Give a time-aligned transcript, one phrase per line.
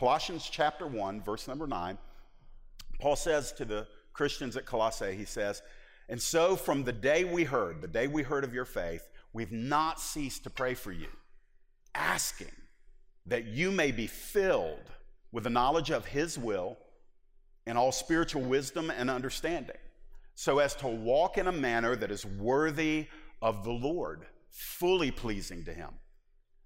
[0.00, 1.98] Colossians chapter 1, verse number 9,
[3.00, 5.60] Paul says to the Christians at Colossae, he says,
[6.08, 9.52] And so from the day we heard, the day we heard of your faith, we've
[9.52, 11.08] not ceased to pray for you,
[11.94, 12.50] asking
[13.26, 14.90] that you may be filled
[15.32, 16.78] with the knowledge of his will
[17.66, 19.76] and all spiritual wisdom and understanding,
[20.34, 23.06] so as to walk in a manner that is worthy
[23.42, 25.90] of the Lord, fully pleasing to him,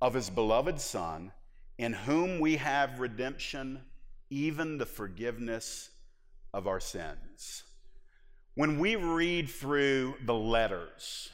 [0.00, 1.32] of his beloved Son,
[1.78, 3.80] in whom we have redemption,
[4.30, 5.90] even the forgiveness
[6.52, 7.64] of our sins.
[8.54, 11.30] When we read through the letters,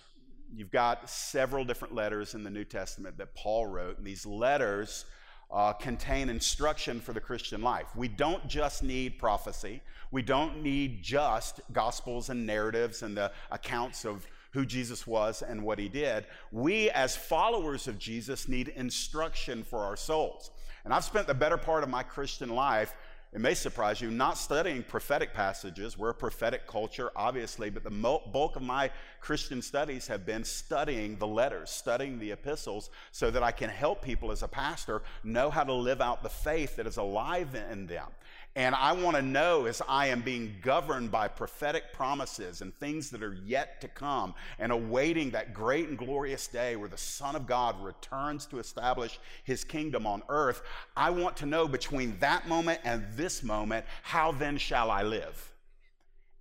[0.53, 5.05] you've got several different letters in the New Testament that Paul wrote, and these letters
[5.53, 7.95] uh, contain instruction for the Christian life.
[7.95, 9.83] We don't just need prophecy.
[10.11, 15.63] We don't need just gospels and narratives and the accounts of who Jesus was and
[15.63, 16.27] what he did.
[16.51, 20.51] We, as followers of Jesus, need instruction for our souls.
[20.85, 22.95] And I've spent the better part of my Christian life
[23.33, 25.97] it may surprise you, not studying prophetic passages.
[25.97, 28.91] We're a prophetic culture, obviously, but the bulk of my
[29.23, 34.03] Christian studies have been studying the letters, studying the epistles, so that I can help
[34.03, 37.87] people as a pastor know how to live out the faith that is alive in
[37.87, 38.09] them.
[38.55, 43.09] And I want to know as I am being governed by prophetic promises and things
[43.11, 47.35] that are yet to come and awaiting that great and glorious day where the Son
[47.35, 50.61] of God returns to establish his kingdom on earth.
[50.95, 55.51] I want to know between that moment and this moment, how then shall I live?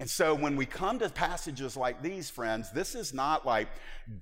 [0.02, 3.69] And so when we come to passages like these, friends, this is not like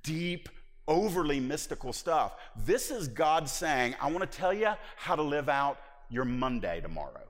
[0.04, 0.48] deep,
[0.88, 2.36] overly mystical stuff.
[2.56, 6.82] This is God saying, I want to tell you how to live out your Monday
[6.82, 7.24] tomorrow.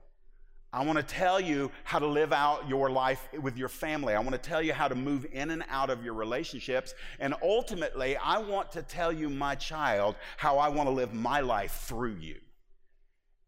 [0.72, 4.14] I want to tell you how to live out your life with your family.
[4.14, 6.94] I want to tell you how to move in and out of your relationships.
[7.18, 11.40] And ultimately, I want to tell you, my child, how I want to live my
[11.40, 12.36] life through you.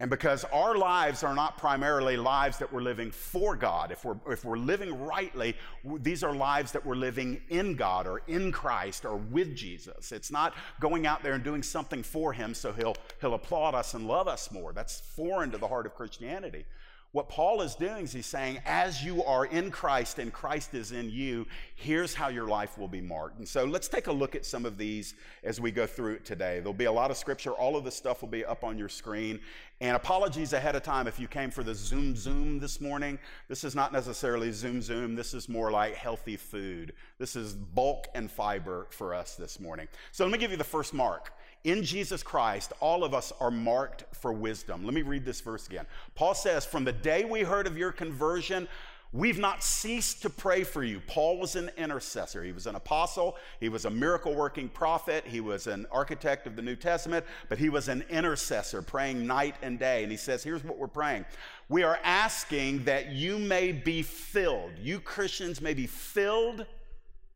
[0.03, 4.17] And because our lives are not primarily lives that we're living for God, if we're,
[4.27, 5.55] if we're living rightly,
[6.01, 10.11] these are lives that we're living in God or in Christ or with Jesus.
[10.11, 13.95] It's not going out there and doing something for Him so He'll, he'll applaud us
[13.95, 14.73] and love us more.
[14.73, 16.65] That's foreign to the heart of Christianity.
[17.13, 20.93] What Paul is doing is he's saying, as you are in Christ and Christ is
[20.93, 23.37] in you, here's how your life will be marked.
[23.37, 25.15] And so let's take a look at some of these
[25.45, 26.61] as we go through it today.
[26.61, 27.51] There'll be a lot of scripture.
[27.51, 29.41] All of this stuff will be up on your screen.
[29.83, 33.19] And apologies ahead of time if you came for the Zoom Zoom this morning.
[33.47, 35.15] This is not necessarily Zoom Zoom.
[35.15, 36.95] This is more like healthy food.
[37.19, 39.87] This is bulk and fiber for us this morning.
[40.13, 41.35] So let me give you the first mark.
[41.65, 44.85] In Jesus Christ, all of us are marked for wisdom.
[44.85, 45.87] Let me read this verse again.
[46.15, 48.69] Paul says, From the day we heard of your conversion,
[49.15, 50.99] We've not ceased to pray for you.
[51.07, 52.43] Paul was an intercessor.
[52.43, 53.37] He was an apostle.
[53.61, 55.25] He was a miracle working prophet.
[55.27, 59.55] He was an architect of the New Testament, but he was an intercessor praying night
[59.61, 60.03] and day.
[60.03, 61.27] And he says, Here's what we're praying.
[61.69, 66.65] We are asking that you may be filled, you Christians may be filled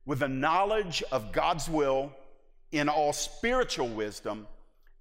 [0.07, 2.11] with the knowledge of God's will
[2.73, 4.47] in all spiritual wisdom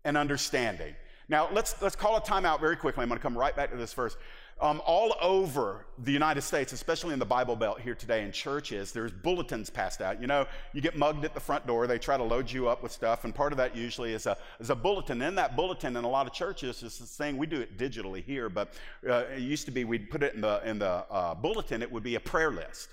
[0.04, 0.96] and understanding.
[1.28, 3.02] Now, let's, let's call a timeout very quickly.
[3.02, 4.16] I'm going to come right back to this verse.
[4.62, 8.94] Um, all over the United States, especially in the Bible Belt here today in churches,
[8.94, 10.22] there's bulletins passed out.
[10.22, 12.82] You know, you get mugged at the front door, they try to load you up
[12.82, 15.22] with stuff, and part of that usually is a, is a bulletin.
[15.22, 18.24] In that bulletin, in a lot of churches, is this thing, we do it digitally
[18.24, 18.76] here, but
[19.10, 21.92] uh, it used to be we'd put it in the, in the uh, bulletin, it
[21.92, 22.88] would be a prayer list.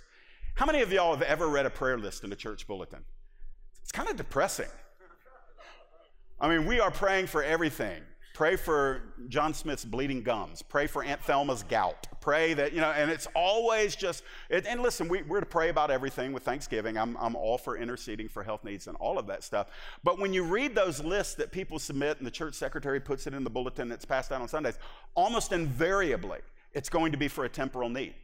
[0.56, 3.04] How many of y'all have ever read a prayer list in a church bulletin?
[3.82, 4.68] It's kind of depressing.
[6.40, 8.02] I mean, we are praying for everything.
[8.34, 10.62] Pray for John Smith's bleeding gums.
[10.62, 12.06] Pray for Aunt Thelma's gout.
[12.20, 15.68] Pray that, you know, and it's always just, it, and listen, we, are to pray
[15.68, 16.96] about everything with Thanksgiving.
[16.96, 19.68] I'm, I'm all for interceding for health needs and all of that stuff.
[20.02, 23.34] But when you read those lists that people submit and the church secretary puts it
[23.34, 24.78] in the bulletin that's passed out on Sundays,
[25.14, 26.38] almost invariably,
[26.72, 28.14] it's going to be for a temporal need.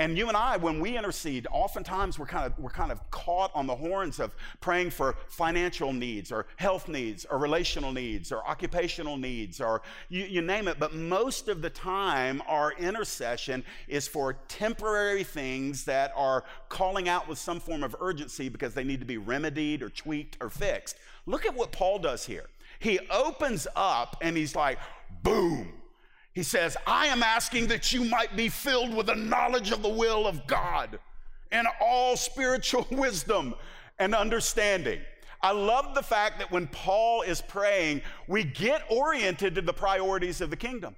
[0.00, 3.50] And you and I, when we intercede, oftentimes we're kind of we're kind of caught
[3.54, 8.42] on the horns of praying for financial needs or health needs or relational needs or
[8.48, 10.78] occupational needs or you, you name it.
[10.78, 17.28] But most of the time, our intercession is for temporary things that are calling out
[17.28, 20.96] with some form of urgency because they need to be remedied or tweaked or fixed.
[21.26, 22.46] Look at what Paul does here.
[22.78, 24.78] He opens up and he's like,
[25.22, 25.79] boom
[26.32, 29.88] He says, I am asking that you might be filled with the knowledge of the
[29.88, 30.98] will of God
[31.50, 33.54] and all spiritual wisdom
[33.98, 35.00] and understanding.
[35.42, 40.40] I love the fact that when Paul is praying, we get oriented to the priorities
[40.40, 40.94] of the kingdom.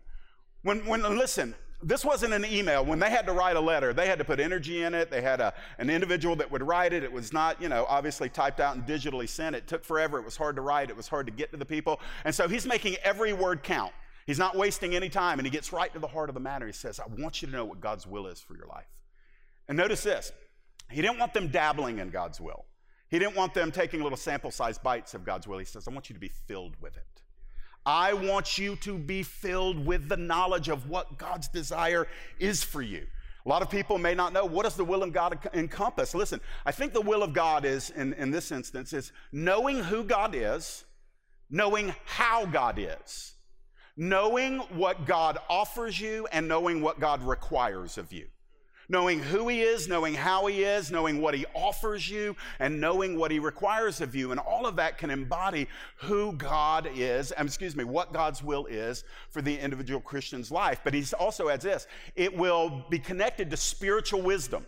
[0.62, 2.84] When, when listen, this wasn't an email.
[2.84, 5.11] When they had to write a letter, they had to put energy in it.
[5.11, 7.02] They had a, an individual that would write it.
[7.02, 9.56] It was not, you know, obviously typed out and digitally sent.
[9.56, 10.19] It took forever.
[10.19, 10.90] It was hard to write.
[10.90, 12.00] It was hard to get to the people.
[12.25, 13.93] And so he's making every word count.
[14.26, 16.66] He's not wasting any time, and he gets right to the heart of the matter.
[16.66, 18.86] He says, I want you to know what God's will is for your life.
[19.69, 20.32] And notice this
[20.90, 22.64] he didn't want them dabbling in God's will,
[23.08, 25.58] he didn't want them taking little sample size bites of God's will.
[25.58, 27.22] He says, I want you to be filled with it.
[27.84, 32.06] I want you to be filled with the knowledge of what God's desire
[32.38, 33.06] is for you.
[33.44, 36.14] A lot of people may not know what does the will of God encompass.
[36.14, 40.04] Listen, I think the will of God is, in, in this instance, is knowing who
[40.04, 40.84] God is,
[41.50, 43.31] knowing how God is,
[43.97, 48.27] knowing what God offers you, and knowing what God requires of you
[48.93, 53.19] knowing who He is, knowing how He is, knowing what He offers you, and knowing
[53.19, 54.31] what He requires of you.
[54.31, 55.67] And all of that can embody
[55.97, 60.81] who God is, um, excuse me, what God's will is for the individual Christian's life.
[60.85, 64.67] But He also adds this it will be connected to spiritual wisdom.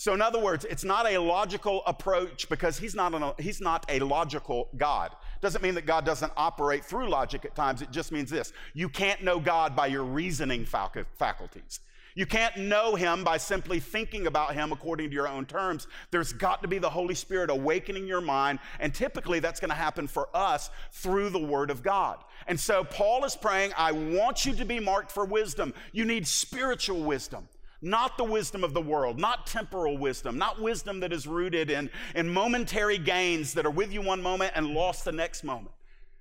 [0.00, 3.84] So, in other words, it's not a logical approach because he's not, an, he's not
[3.90, 5.14] a logical God.
[5.40, 7.82] Doesn't mean that God doesn't operate through logic at times.
[7.82, 11.80] It just means this you can't know God by your reasoning faculties.
[12.14, 15.86] You can't know him by simply thinking about him according to your own terms.
[16.10, 19.76] There's got to be the Holy Spirit awakening your mind, and typically that's going to
[19.76, 22.18] happen for us through the Word of God.
[22.48, 25.72] And so Paul is praying, I want you to be marked for wisdom.
[25.92, 27.48] You need spiritual wisdom.
[27.82, 31.90] Not the wisdom of the world, not temporal wisdom, not wisdom that is rooted in,
[32.14, 35.74] in momentary gains that are with you one moment and lost the next moment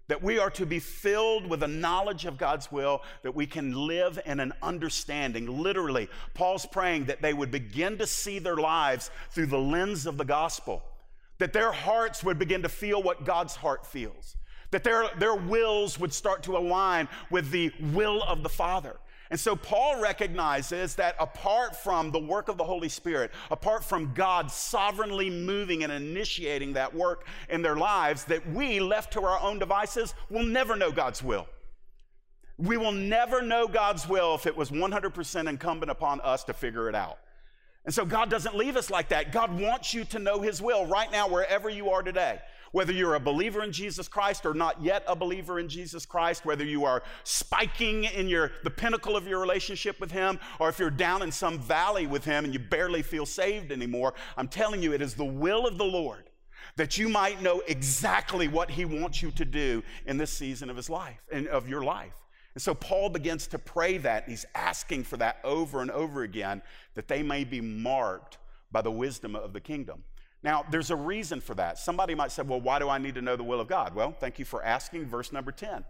[0.09, 3.73] that we are to be filled with a knowledge of God's will, that we can
[3.73, 5.61] live in an understanding.
[5.61, 10.17] Literally, Paul's praying that they would begin to see their lives through the lens of
[10.17, 10.81] the gospel,
[11.37, 14.35] that their hearts would begin to feel what God's heart feels,
[14.71, 18.97] that their, their wills would start to align with the will of the Father.
[19.31, 24.13] And so Paul recognizes that apart from the work of the Holy Spirit, apart from
[24.13, 29.39] God sovereignly moving and initiating that work in their lives, that we, left to our
[29.39, 31.47] own devices, will never know God's will.
[32.57, 36.89] We will never know God's will if it was 100% incumbent upon us to figure
[36.89, 37.19] it out.
[37.85, 39.31] And so God doesn't leave us like that.
[39.31, 42.39] God wants you to know His will right now, wherever you are today.
[42.71, 46.45] Whether you're a believer in Jesus Christ or not yet a believer in Jesus Christ,
[46.45, 50.79] whether you are spiking in your, the pinnacle of your relationship with Him, or if
[50.79, 54.83] you're down in some valley with Him and you barely feel saved anymore, I'm telling
[54.83, 56.25] you, it is the will of the Lord
[56.75, 60.77] that you might know exactly what He wants you to do in this season of
[60.77, 62.13] His life and of your life.
[62.55, 64.27] And so Paul begins to pray that.
[64.27, 66.61] He's asking for that over and over again,
[66.95, 68.37] that they may be marked
[68.71, 70.03] by the wisdom of the kingdom.
[70.41, 71.77] Now, there's a reason for that.
[71.77, 73.93] Somebody might say, well, why do I need to know the will of God?
[73.93, 75.05] Well, thank you for asking.
[75.05, 75.83] Verse number 10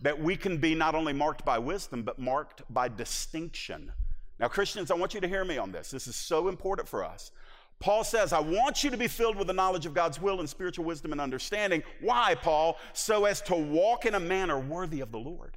[0.00, 3.92] that we can be not only marked by wisdom, but marked by distinction.
[4.38, 5.90] Now, Christians, I want you to hear me on this.
[5.90, 7.30] This is so important for us.
[7.78, 10.48] Paul says, I want you to be filled with the knowledge of God's will and
[10.48, 11.82] spiritual wisdom and understanding.
[12.00, 12.78] Why, Paul?
[12.92, 15.56] So as to walk in a manner worthy of the Lord.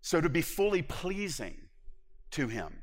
[0.00, 1.56] So to be fully pleasing
[2.32, 2.82] to Him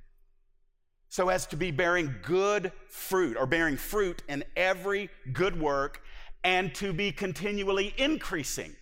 [1.15, 6.01] so as to be bearing good fruit or bearing fruit in every good work
[6.43, 8.75] and to be continually increasing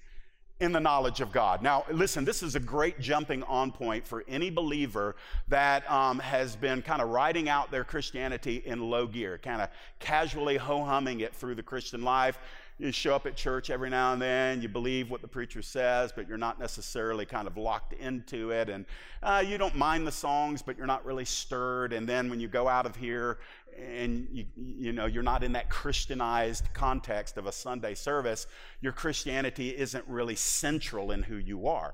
[0.59, 1.61] in the knowledge of God.
[1.61, 5.15] Now, listen, this is a great jumping on point for any believer
[5.47, 9.69] that um, has been kind of riding out their Christianity in low gear, kind of
[9.99, 12.39] casually ho humming it through the Christian life
[12.79, 16.11] you show up at church every now and then, you believe what the preacher says,
[16.11, 18.85] but you're not necessarily kind of locked into it, and
[19.21, 21.93] uh, you don't mind the songs, but you're not really stirred.
[21.93, 23.39] And then when you go out of here
[23.77, 28.47] and you, you know you're not in that Christianized context of a Sunday service,
[28.81, 31.93] your Christianity isn't really central in who you are.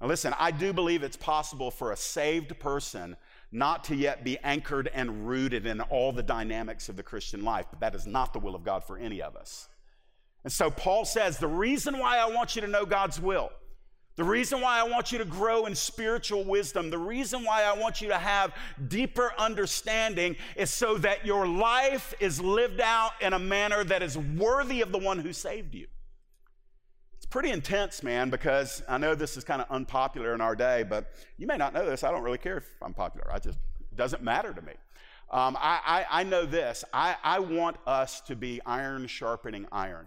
[0.00, 3.16] Now, listen, I do believe it's possible for a saved person
[3.50, 7.66] not to yet be anchored and rooted in all the dynamics of the Christian life,
[7.70, 9.68] but that is not the will of God for any of us.
[10.44, 13.50] And so Paul says, The reason why I want you to know God's will,
[14.18, 17.78] the reason why I want you to grow in spiritual wisdom, the reason why I
[17.78, 18.52] want you to have
[18.88, 24.18] deeper understanding is so that your life is lived out in a manner that is
[24.18, 25.86] worthy of the one who saved you.
[27.16, 30.82] It's pretty intense, man, because I know this is kind of unpopular in our day,
[30.82, 32.02] but you may not know this.
[32.02, 33.32] I don't really care if I'm popular.
[33.32, 33.60] I just,
[33.92, 34.72] it doesn't matter to me.
[35.30, 36.84] Um, I, I, I know this.
[36.92, 40.06] I, I want us to be iron sharpening iron.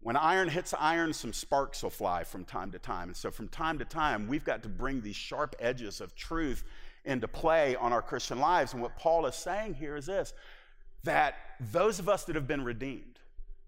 [0.00, 3.08] When iron hits iron, some sparks will fly from time to time.
[3.08, 6.64] And so, from time to time, we've got to bring these sharp edges of truth
[7.04, 8.72] into play on our Christian lives.
[8.72, 10.32] And what Paul is saying here is this
[11.04, 13.20] that those of us that have been redeemed,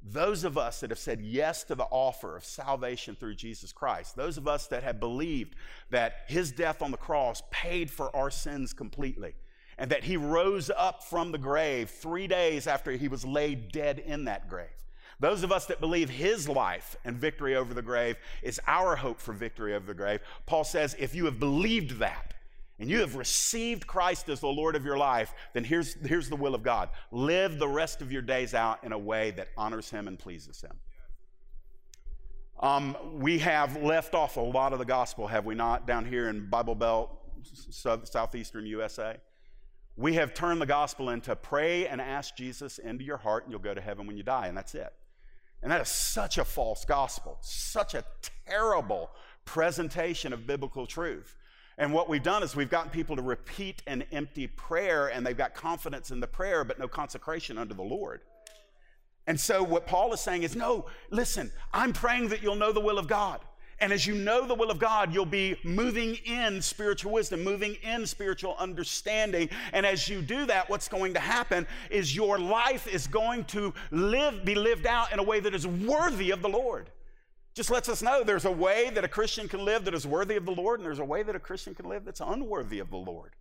[0.02, 4.16] those of us that have said yes to the offer of salvation through Jesus Christ,
[4.16, 5.54] those of us that have believed
[5.90, 9.34] that his death on the cross paid for our sins completely,
[9.76, 13.98] and that he rose up from the grave three days after he was laid dead
[13.98, 14.68] in that grave.
[15.20, 19.20] Those of us that believe his life and victory over the grave is our hope
[19.20, 20.20] for victory over the grave.
[20.46, 22.34] Paul says, if you have believed that,
[22.78, 26.36] and you have received Christ as the Lord of your life, then here's, here's the
[26.36, 26.90] will of God.
[27.10, 30.60] Live the rest of your days out in a way that honors Him and pleases
[30.60, 30.76] Him.
[32.60, 36.28] Um, we have left off a lot of the gospel, have we not, down here
[36.28, 37.10] in Bible Belt,
[37.42, 39.16] southeastern USA?
[39.96, 43.60] We have turned the gospel into pray and ask Jesus into your heart, and you'll
[43.60, 44.92] go to heaven when you die, and that's it.
[45.62, 48.04] And that is such a false gospel, such a
[48.46, 49.10] terrible
[49.44, 51.36] presentation of biblical truth.
[51.78, 55.36] And what we've done is we've gotten people to repeat an empty prayer and they've
[55.36, 58.20] got confidence in the prayer, but no consecration under the Lord.
[59.28, 62.80] And so what Paul is saying is no, listen, I'm praying that you'll know the
[62.80, 63.40] will of God.
[63.80, 67.76] And as you know the will of God, you'll be moving in spiritual wisdom, moving
[67.82, 69.48] in spiritual understanding.
[69.72, 73.72] And as you do that, what's going to happen is your life is going to
[73.90, 76.90] live, be lived out in a way that is worthy of the Lord
[77.58, 80.36] just lets us know there's a way that a Christian can live that is worthy
[80.36, 82.88] of the Lord, and there's a way that a Christian can live that's unworthy of
[82.88, 83.32] the Lord.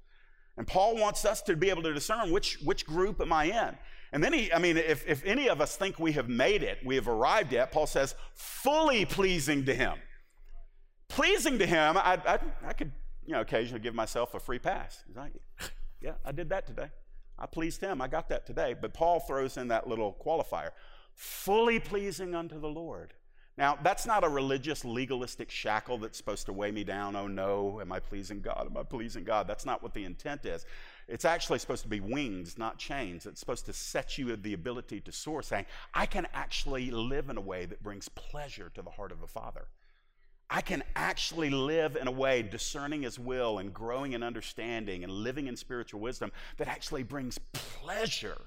[0.57, 3.77] And Paul wants us to be able to discern which, which group am I in.
[4.11, 6.79] And then he, I mean, if, if any of us think we have made it,
[6.83, 9.99] we have arrived at, Paul says, fully pleasing to him.
[11.09, 12.91] Pleasing to him, I, I, I could,
[13.25, 15.03] you know, occasionally give myself a free pass.
[15.15, 15.33] Like,
[16.01, 16.89] yeah, I did that today.
[17.39, 18.01] I pleased him.
[18.01, 18.75] I got that today.
[18.79, 20.71] But Paul throws in that little qualifier
[21.13, 23.13] fully pleasing unto the Lord.
[23.57, 27.15] Now, that's not a religious, legalistic shackle that's supposed to weigh me down.
[27.15, 28.67] Oh no, am I pleasing God?
[28.69, 29.47] Am I pleasing God?
[29.47, 30.63] That's not what the intent is.
[31.07, 33.25] It's actually supposed to be wings, not chains.
[33.25, 37.37] It's supposed to set you the ability to soar, saying, I can actually live in
[37.37, 39.65] a way that brings pleasure to the heart of the Father.
[40.49, 45.11] I can actually live in a way discerning His will and growing in understanding and
[45.11, 48.41] living in spiritual wisdom that actually brings pleasure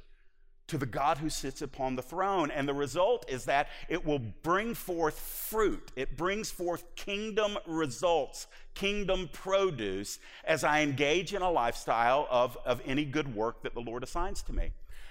[0.71, 2.51] to the God who sits upon the throne.
[2.53, 5.91] And the result is that it will bring forth fruit.
[5.97, 12.81] It brings forth kingdom results, kingdom produce as I engage in a lifestyle of, of
[12.87, 14.71] any good work that the Lord assigns to me.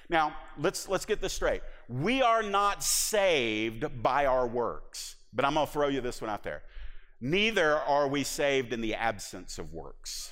[0.10, 1.62] Now, let's, let's get this straight.
[1.90, 6.30] We are not saved by our works, but I'm going to throw you this one
[6.30, 6.64] out there.
[7.22, 10.32] Neither are we saved in the absence of works.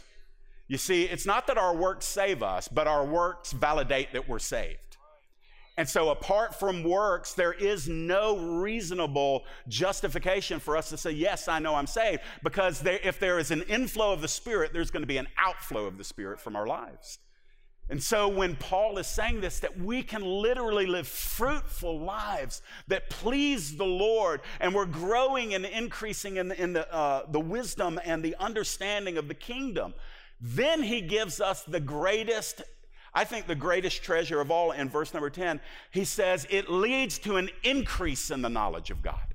[0.68, 4.40] You see, it's not that our works save us, but our works validate that we're
[4.40, 4.80] saved.
[5.78, 11.48] And so, apart from works, there is no reasonable justification for us to say, Yes,
[11.48, 12.24] I know I'm saved.
[12.44, 15.28] Because there, if there is an inflow of the Spirit, there's going to be an
[15.38, 17.20] outflow of the Spirit from our lives.
[17.90, 23.10] And so, when Paul is saying this, that we can literally live fruitful lives that
[23.10, 27.98] please the Lord, and we're growing and increasing in, the, in the, uh, the wisdom
[28.04, 29.94] and the understanding of the kingdom,
[30.42, 32.62] then he gives us the greatest
[33.14, 37.18] I think the greatest treasure of all in verse number 10, he says it leads
[37.20, 39.34] to an increase in the knowledge of God.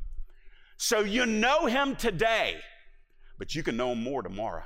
[0.76, 2.56] So you know him today,
[3.38, 4.62] but you can know him more tomorrow.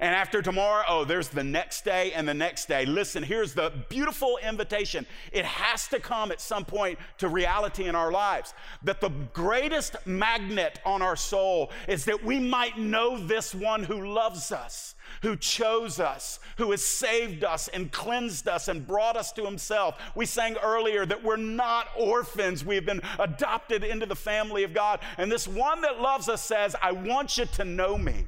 [0.00, 2.86] And after tomorrow, oh, there's the next day and the next day.
[2.86, 5.06] Listen, here's the beautiful invitation.
[5.32, 9.96] It has to come at some point to reality in our lives that the greatest
[10.06, 15.36] magnet on our soul is that we might know this one who loves us who
[15.36, 19.98] chose us, who has saved us and cleansed us and brought us to himself.
[20.14, 22.64] We sang earlier that we're not orphans.
[22.64, 25.00] We've been adopted into the family of God.
[25.16, 28.26] And this one that loves us says, I want you to know me.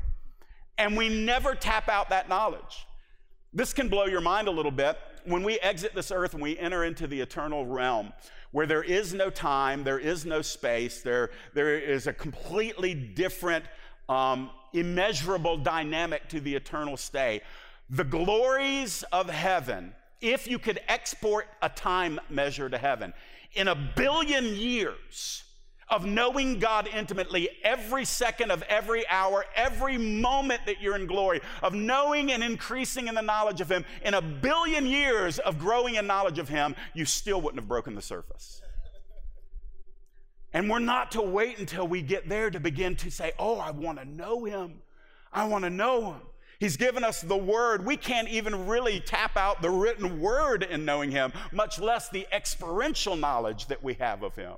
[0.81, 2.87] And we never tap out that knowledge.
[3.53, 4.97] This can blow your mind a little bit.
[5.27, 8.15] When we exit this earth and we enter into the eternal realm,
[8.53, 13.67] where there is no time, there is no space, there, there is a completely different
[14.09, 17.43] um, immeasurable dynamic to the eternal stay.
[17.91, 23.13] The glories of heaven, if you could export a time measure to heaven,
[23.53, 25.45] in a billion years
[25.91, 31.41] of knowing God intimately every second of every hour, every moment that you're in glory,
[31.63, 35.97] of knowing and increasing in the knowledge of Him, in a billion years of growing
[35.97, 38.63] in knowledge of Him, you still wouldn't have broken the surface.
[40.53, 43.71] And we're not to wait until we get there to begin to say, Oh, I
[43.71, 44.83] want to know him.
[45.33, 46.21] I want to know him.
[46.59, 47.87] He's given us the word.
[47.87, 52.27] We can't even really tap out the written word in knowing him, much less the
[52.33, 54.55] experiential knowledge that we have of him.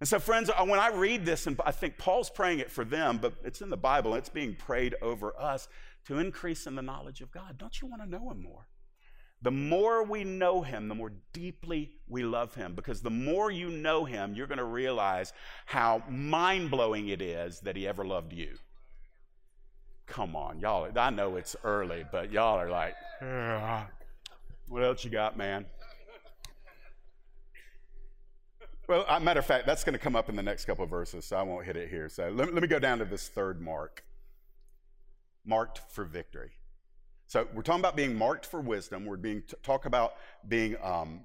[0.00, 2.84] And so, friends, uh, when I read this, and I think Paul's praying it for
[2.84, 5.68] them, but it's in the Bible, it's being prayed over us
[6.06, 7.56] to increase in the knowledge of God.
[7.58, 8.66] Don't you want to know Him more?
[9.40, 12.74] The more we know Him, the more deeply we love Him.
[12.74, 15.32] Because the more you know Him, you're going to realize
[15.66, 18.56] how mind blowing it is that He ever loved you.
[20.06, 20.88] Come on, y'all.
[20.96, 22.94] I know it's early, but y'all are like,
[24.68, 25.66] what else you got, man?
[28.86, 31.36] Well, matter of fact, that's going to come up in the next couple verses, so
[31.36, 32.08] I won't hit it here.
[32.10, 34.04] So let, let me go down to this third mark
[35.44, 36.52] marked for victory.
[37.26, 39.06] So we're talking about being marked for wisdom.
[39.06, 40.14] We're being talk about
[40.46, 41.20] being um,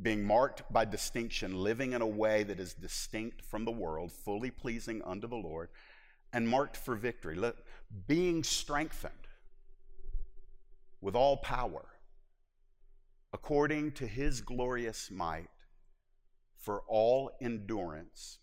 [0.00, 4.50] being marked by distinction, living in a way that is distinct from the world, fully
[4.50, 5.68] pleasing unto the Lord,
[6.32, 7.36] and marked for victory.
[7.36, 7.54] Let,
[8.06, 9.12] being strengthened
[11.00, 11.86] with all power
[13.32, 15.48] according to His glorious might
[16.58, 18.38] for all endurance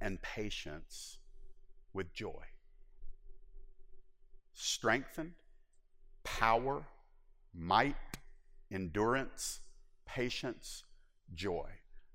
[0.00, 1.18] and patience
[1.92, 2.44] with joy.
[4.54, 5.32] Strengthened,
[6.24, 6.84] power,
[7.54, 7.96] might,
[8.70, 9.60] endurance,
[10.06, 10.84] patience,
[11.34, 11.68] joy.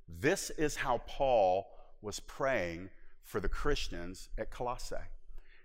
[0.07, 1.67] This is how Paul
[2.01, 2.89] was praying
[3.23, 4.95] for the Christians at Colossae.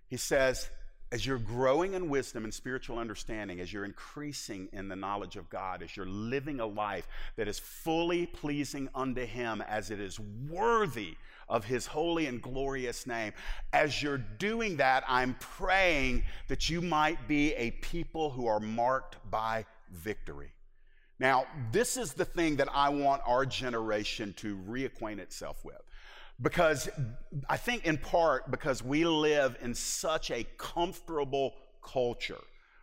[0.06, 0.70] He says,
[1.16, 5.48] as you're growing in wisdom and spiritual understanding, as you're increasing in the knowledge of
[5.48, 10.20] God, as you're living a life that is fully pleasing unto Him, as it is
[10.20, 11.16] worthy
[11.48, 13.32] of His holy and glorious name,
[13.72, 19.16] as you're doing that, I'm praying that you might be a people who are marked
[19.30, 20.52] by victory.
[21.18, 25.80] Now, this is the thing that I want our generation to reacquaint itself with.
[26.40, 26.88] Because
[27.48, 32.40] I think, in part, because we live in such a comfortable culture.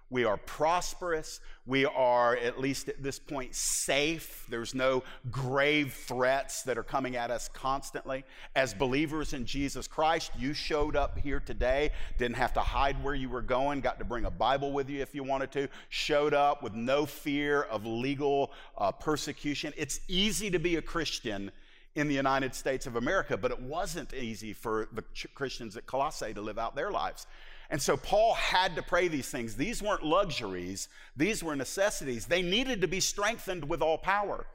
[0.10, 1.40] We are prosperous.
[1.66, 4.46] We are, at least at this point, safe.
[4.48, 8.24] There's no grave threats that are coming at us constantly.
[8.56, 13.16] As believers in Jesus Christ, you showed up here today, didn't have to hide where
[13.16, 16.36] you were going, got to bring a Bible with you if you wanted to, showed
[16.36, 19.74] up with no fear of legal uh, persecution.
[19.76, 21.52] It's easy to be a Christian
[21.96, 25.04] in the United States of America, but it wasn't easy for the
[25.36, 27.28] Christians at Colossae to live out their lives.
[27.70, 29.56] And so Paul had to pray these things.
[29.56, 32.26] These weren't luxuries, these were necessities.
[32.26, 34.46] They needed to be strengthened with all power.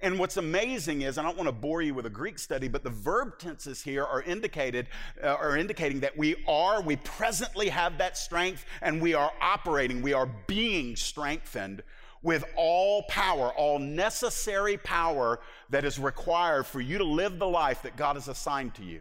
[0.00, 2.84] And what's amazing is, I don't want to bore you with a Greek study, but
[2.84, 4.88] the verb tenses here are indicated,
[5.22, 10.02] uh, are indicating that we are, we presently have that strength, and we are operating,
[10.02, 11.82] we are being strengthened
[12.26, 15.38] with all power, all necessary power
[15.70, 19.00] that is required for you to live the life that God has assigned to you.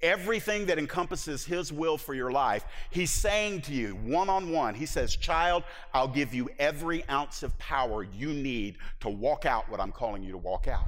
[0.00, 4.74] Everything that encompasses His will for your life, He's saying to you one on one,
[4.74, 9.70] He says, Child, I'll give you every ounce of power you need to walk out
[9.70, 10.86] what I'm calling you to walk out.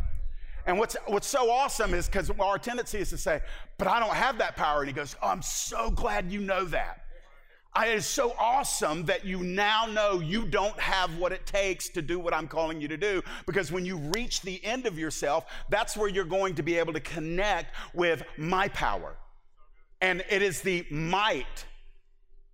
[0.64, 3.42] And what's, what's so awesome is because our tendency is to say,
[3.76, 4.80] But I don't have that power.
[4.80, 7.02] And He goes, oh, I'm so glad you know that.
[7.80, 12.02] It is so awesome that you now know you don't have what it takes to
[12.02, 13.22] do what I'm calling you to do.
[13.46, 16.92] Because when you reach the end of yourself, that's where you're going to be able
[16.92, 19.16] to connect with my power.
[20.00, 21.66] And it is the might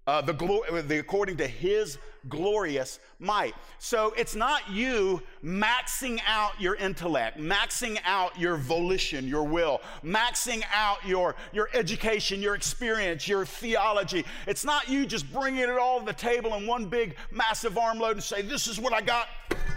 [0.07, 3.55] uh, the, glo- the according to his glorious might.
[3.79, 10.63] So it's not you maxing out your intellect, maxing out your volition, your will, maxing
[10.73, 14.25] out your, your education, your experience, your theology.
[14.47, 18.13] It's not you just bringing it all to the table in one big massive armload
[18.13, 19.29] and say, This is what I got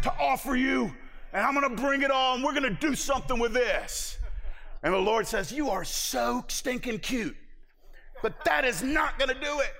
[0.03, 0.91] to offer you,
[1.33, 4.17] and I'm going to bring it all, and we're going to do something with this.
[4.83, 7.35] And the Lord says, You are so stinking cute,
[8.21, 9.73] but that is not going to do it.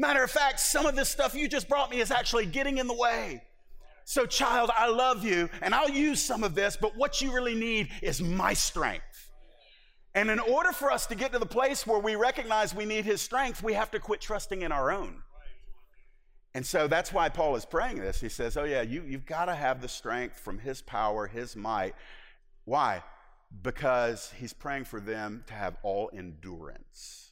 [0.00, 2.86] Matter of fact, some of this stuff you just brought me is actually getting in
[2.86, 3.42] the way.
[4.04, 7.56] So, child, I love you, and I'll use some of this, but what you really
[7.56, 9.28] need is my strength.
[10.14, 13.04] And in order for us to get to the place where we recognize we need
[13.04, 15.22] his strength, we have to quit trusting in our own.
[16.54, 18.20] And so that's why Paul is praying this.
[18.20, 21.54] He says, Oh, yeah, you, you've got to have the strength from his power, his
[21.54, 21.94] might.
[22.64, 23.02] Why?
[23.62, 27.27] Because he's praying for them to have all endurance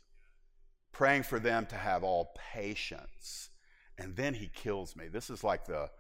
[0.96, 3.50] praying for them to have all patience.
[3.98, 5.08] And then he kills me.
[5.08, 5.90] This is like the,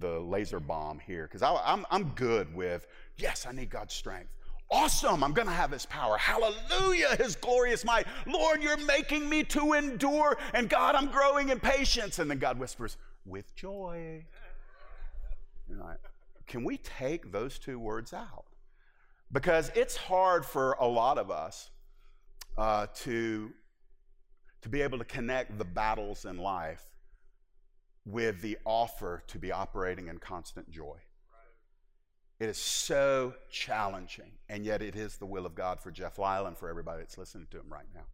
[0.00, 4.30] the laser bomb here, because I'm, I'm good with, yes, I need God's strength.
[4.72, 6.16] Awesome, I'm to have his power.
[6.16, 8.06] Hallelujah, his glorious might.
[8.26, 10.36] Lord, you're making me to endure.
[10.52, 12.18] And God, I'm growing in patience.
[12.18, 14.24] And then God whispers, with joy.
[15.68, 15.98] Like,
[16.48, 18.46] can we take those two words out?
[19.30, 21.70] Because it's hard for a lot of us
[22.58, 23.52] uh, to
[24.64, 26.82] to be able to connect the battles in life
[28.06, 30.96] with the offer to be operating in constant joy.
[32.40, 36.46] It is so challenging, and yet it is the will of God for Jeff Lyle
[36.46, 38.06] and for everybody that's listening to him right now.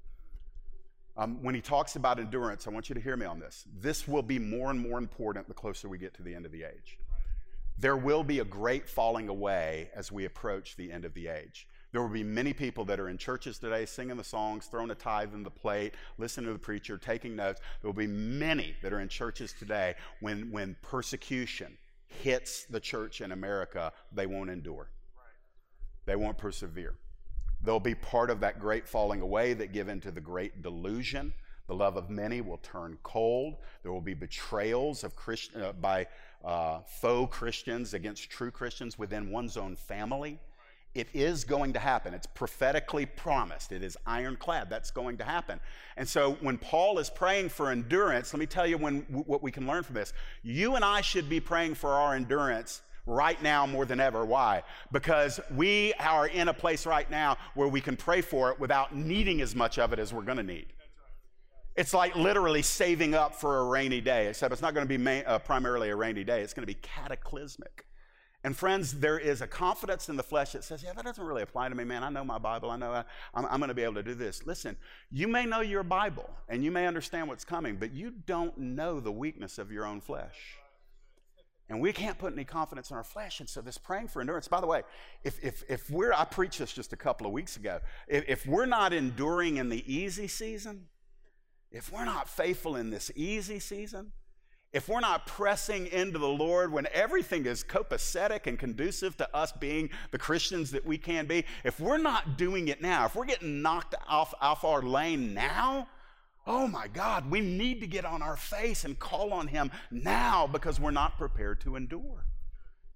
[1.16, 3.64] Um, when he talks about endurance, I want you to hear me on this.
[3.78, 6.52] This will be more and more important the closer we get to the end of
[6.52, 6.98] the age.
[7.78, 11.68] There will be a great falling away as we approach the end of the age.
[11.92, 14.94] There will be many people that are in churches today singing the songs, throwing a
[14.94, 17.60] tithe in the plate, listening to the preacher, taking notes.
[17.82, 21.76] There will be many that are in churches today when, when persecution
[22.06, 24.88] hits the church in America, they won't endure.
[26.06, 26.94] They won't persevere.
[27.62, 31.34] They'll be part of that great falling away that give into the great delusion.
[31.66, 33.56] The love of many will turn cold.
[33.82, 36.06] There will be betrayals of Christ, uh, by
[36.44, 40.38] uh, faux Christians against true Christians within one's own family.
[40.94, 42.14] It is going to happen.
[42.14, 43.70] It's prophetically promised.
[43.70, 44.68] It is ironclad.
[44.68, 45.60] That's going to happen.
[45.96, 49.52] And so when Paul is praying for endurance, let me tell you when, what we
[49.52, 50.12] can learn from this.
[50.42, 54.24] You and I should be praying for our endurance right now more than ever.
[54.24, 54.64] Why?
[54.90, 58.94] Because we are in a place right now where we can pray for it without
[58.94, 60.72] needing as much of it as we're going to need.
[61.76, 65.24] It's like literally saving up for a rainy day, except it's not going to be
[65.24, 67.86] uh, primarily a rainy day, it's going to be cataclysmic.
[68.42, 71.42] And friends, there is a confidence in the flesh that says, yeah, that doesn't really
[71.42, 72.02] apply to me, man.
[72.02, 72.70] I know my Bible.
[72.70, 74.46] I know I, am I'm going to be able to do this.
[74.46, 74.76] Listen,
[75.10, 78.98] you may know your Bible and you may understand what's coming, but you don't know
[78.98, 80.56] the weakness of your own flesh.
[81.68, 83.40] And we can't put any confidence in our flesh.
[83.40, 84.82] And so this praying for endurance, by the way,
[85.22, 88.46] if, if, if we're, I preached this just a couple of weeks ago, if, if
[88.46, 90.86] we're not enduring in the easy season,
[91.70, 94.12] if we're not faithful in this easy season,
[94.72, 99.50] if we're not pressing into the Lord when everything is copacetic and conducive to us
[99.52, 103.24] being the Christians that we can be, if we're not doing it now, if we're
[103.24, 105.88] getting knocked off, off our lane now,
[106.46, 110.46] oh my God, we need to get on our face and call on Him now
[110.46, 112.26] because we're not prepared to endure.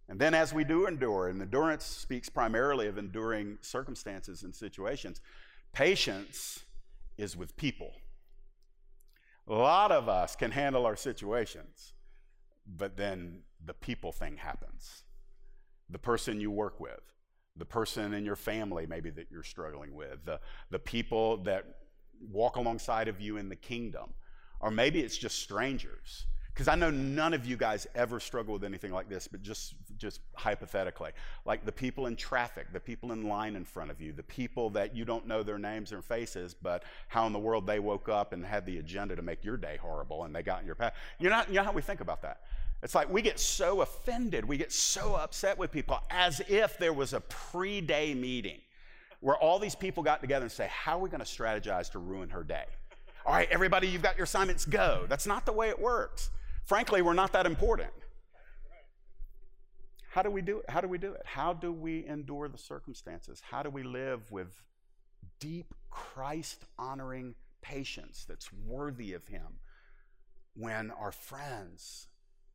[0.09, 5.21] And then as we do endure, and endurance speaks primarily of enduring circumstances and situations,
[5.73, 6.63] patience
[7.17, 7.93] is with people.
[9.49, 11.93] A lot of us can handle our situations,
[12.67, 15.05] but then the people thing happens.
[15.91, 17.13] The person you work with,
[17.57, 21.65] the person in your family maybe that you're struggling with, the, the people that
[22.31, 24.15] walk alongside of you in the kingdom,
[24.61, 28.63] or maybe it's just strangers because I know none of you guys ever struggle with
[28.63, 31.11] anything like this, but just, just hypothetically.
[31.45, 34.71] Like the people in traffic, the people in line in front of you, the people
[34.71, 38.09] that you don't know their names or faces, but how in the world they woke
[38.09, 40.77] up and had the agenda to make your day horrible and they got in your
[40.77, 40.95] path.
[41.19, 42.43] You know, you know how we think about that?
[42.85, 46.93] It's like we get so offended, we get so upset with people as if there
[46.93, 48.61] was a pre day meeting
[49.19, 51.99] where all these people got together and say, How are we going to strategize to
[51.99, 52.67] ruin her day?
[53.27, 55.07] All right, everybody, you've got your assignments, go.
[55.09, 56.31] That's not the way it works.
[56.65, 57.91] Frankly, we're not that important.
[60.11, 60.67] How do we do it?
[60.69, 61.23] How do we do it?
[61.25, 63.43] How do we endure the circumstances?
[63.51, 64.63] How do we live with
[65.41, 69.59] deep Christ honoring patience that's worthy of Him
[70.55, 72.07] when our friends,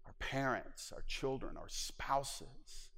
[0.06, 2.90] our parents, our children, our spouses,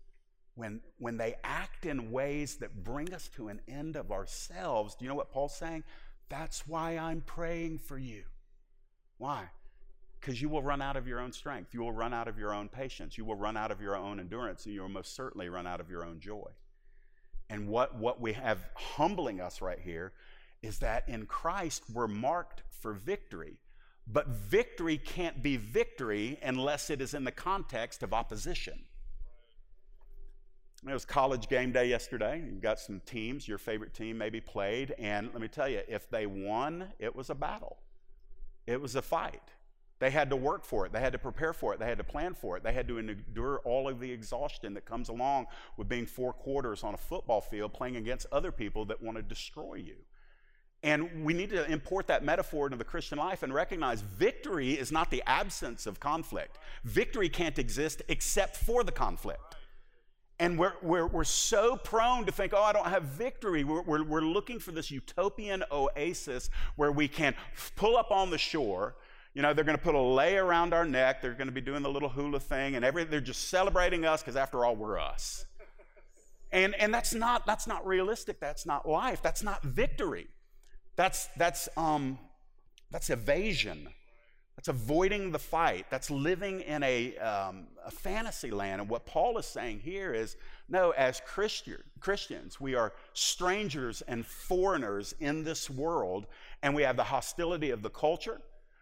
[0.56, 5.06] when, when they act in ways that bring us to an end of ourselves, do
[5.06, 5.84] you know what Paul's saying?
[6.30, 8.24] That's why I'm praying for you.
[9.18, 9.50] Why?
[10.22, 11.74] Because you will run out of your own strength.
[11.74, 13.18] You will run out of your own patience.
[13.18, 15.82] You will run out of your own endurance, and you will most certainly run out
[15.82, 16.50] of your own joy.
[17.50, 20.14] And what, what we have humbling us right here
[20.62, 23.58] is that in Christ we're marked for victory.
[24.08, 28.86] But victory can't be victory unless it is in the context of opposition.
[30.88, 32.44] It was college game day yesterday.
[32.46, 36.10] You've got some teams, your favorite team maybe played, and let me tell you, if
[36.10, 37.78] they won, it was a battle.
[38.66, 39.42] It was a fight.
[40.02, 40.92] They had to work for it.
[40.92, 41.80] They had to prepare for it.
[41.80, 42.64] They had to plan for it.
[42.64, 45.46] They had to endure all of the exhaustion that comes along
[45.78, 49.22] with being four quarters on a football field playing against other people that want to
[49.22, 49.98] destroy you.
[50.82, 54.92] And we need to import that metaphor into the Christian life and recognize victory is
[54.92, 56.58] not the absence of conflict.
[56.84, 59.56] Victory can't exist except for the conflict.
[60.40, 63.64] And we're, we're, we're so prone to think, oh, I don't have victory.
[63.64, 67.36] We're, we're, we're looking for this utopian oasis where we can
[67.76, 68.96] pull up on the shore
[69.34, 71.22] you know, they're going to put a lei around our neck.
[71.22, 74.22] They're going to be doing the little hula thing, and every, they're just celebrating us
[74.22, 75.46] because, after all, we're us.
[76.52, 78.42] And, and that's, not, that's not realistic.
[78.42, 79.22] That's not life.
[79.22, 80.28] That's not victory.
[80.98, 82.20] That's, that's, um,
[82.92, 83.88] that's evasion.
[84.58, 85.86] That's avoiding the fight.
[85.90, 88.82] That's living in a, um, a fantasy land.
[88.82, 90.36] And what Paul is saying here is
[90.68, 96.28] no, as Christian, Christians, we are strangers and foreigners in this world,
[96.62, 98.42] and we have the hostility of the culture.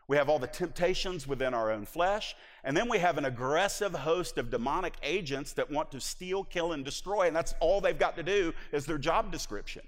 [0.09, 2.35] We have all the temptations within our own flesh.
[2.63, 6.73] And then we have an aggressive host of demonic agents that want to steal, kill,
[6.73, 7.27] and destroy.
[7.27, 9.83] And that's all they've got to do is their job description.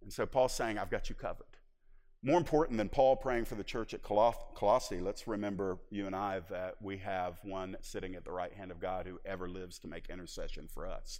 [0.00, 1.44] And so Paul's saying, I've got you covered.
[2.22, 6.40] More important than Paul praying for the church at Colossae, let's remember, you and I,
[6.48, 9.88] that we have one sitting at the right hand of God who ever lives to
[9.88, 11.18] make intercession for us.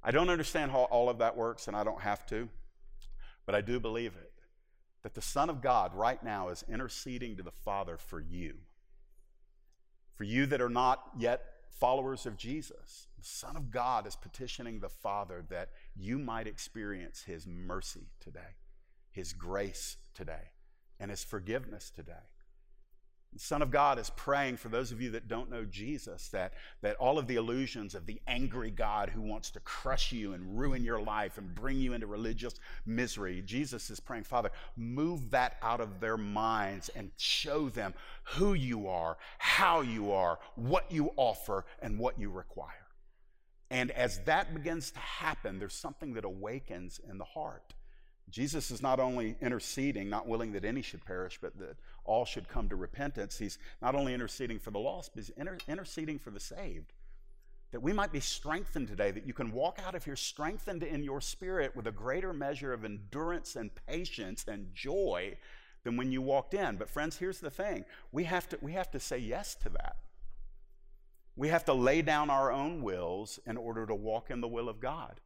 [0.00, 2.48] I don't understand how all of that works, and I don't have to,
[3.46, 4.31] but I do believe it
[5.02, 8.54] that the Son of God right now is interceding to the Father for you.
[10.14, 11.42] For you that are not yet
[11.80, 17.22] followers of Jesus, the Son of God is petitioning the Father that you might experience
[17.22, 18.56] His mercy today,
[19.10, 20.50] His grace today,
[21.00, 22.31] and His forgiveness today.
[23.32, 26.52] The Son of God is praying for those of you that don't know Jesus that,
[26.82, 30.58] that all of the illusions of the angry God who wants to crush you and
[30.58, 35.56] ruin your life and bring you into religious misery, Jesus is praying, Father, move that
[35.62, 41.10] out of their minds and show them who you are, how you are, what you
[41.16, 42.68] offer, and what you require.
[43.70, 47.72] And as that begins to happen, there's something that awakens in the heart.
[48.30, 52.48] Jesus is not only interceding, not willing that any should perish, but that all should
[52.48, 53.38] come to repentance.
[53.38, 56.92] He's not only interceding for the lost, but he's inter- interceding for the saved.
[57.72, 61.02] That we might be strengthened today, that you can walk out of here strengthened in
[61.02, 65.36] your spirit with a greater measure of endurance and patience and joy
[65.84, 66.76] than when you walked in.
[66.76, 69.96] But, friends, here's the thing we have to, we have to say yes to that.
[71.34, 74.68] We have to lay down our own wills in order to walk in the will
[74.68, 75.20] of God.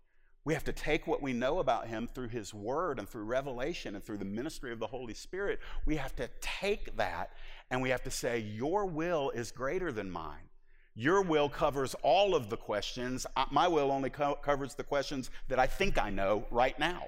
[0.46, 3.96] We have to take what we know about him through his word and through revelation
[3.96, 5.58] and through the ministry of the Holy Spirit.
[5.86, 7.32] We have to take that
[7.68, 10.48] and we have to say, Your will is greater than mine.
[10.94, 13.26] Your will covers all of the questions.
[13.50, 17.02] My will only co- covers the questions that I think I know right now.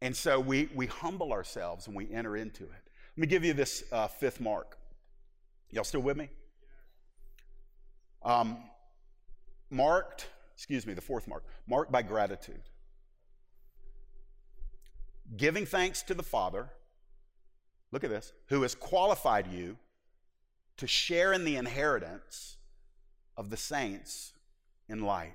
[0.00, 2.70] And so we, we humble ourselves and we enter into it.
[2.70, 4.78] Let me give you this uh, fifth mark.
[5.68, 6.30] Y'all still with me?
[8.22, 8.56] Um,
[9.68, 12.62] marked excuse me, the fourth mark, marked by gratitude.
[15.36, 16.68] Giving thanks to the Father,
[17.90, 19.76] look at this, who has qualified you
[20.76, 22.56] to share in the inheritance
[23.36, 24.32] of the saints
[24.88, 25.34] in light.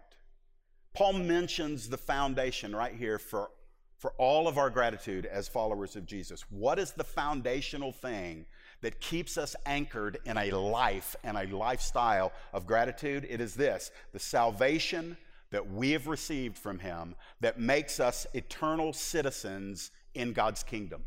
[0.93, 3.51] Paul mentions the foundation right here for,
[3.97, 6.43] for all of our gratitude as followers of Jesus.
[6.49, 8.45] What is the foundational thing
[8.81, 13.91] that keeps us anchored in a life and a lifestyle of gratitude, it is this
[14.13, 15.17] the salvation
[15.51, 21.03] that we have received from Him that makes us eternal citizens in God's kingdom.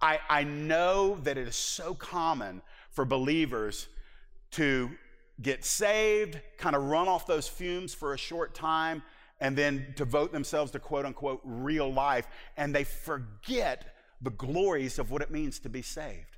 [0.00, 3.88] I, I know that it is so common for believers
[4.52, 4.90] to
[5.42, 9.02] get saved, kind of run off those fumes for a short time,
[9.40, 15.10] and then devote themselves to quote unquote real life, and they forget the glories of
[15.10, 16.37] what it means to be saved.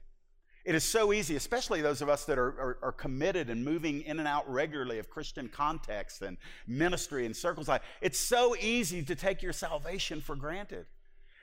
[0.64, 4.03] It is so easy, especially those of us that are, are, are, committed and moving
[4.03, 9.03] in and out regularly of Christian context and ministry and circles like it's so easy
[9.05, 10.87] to take your salvation for granted.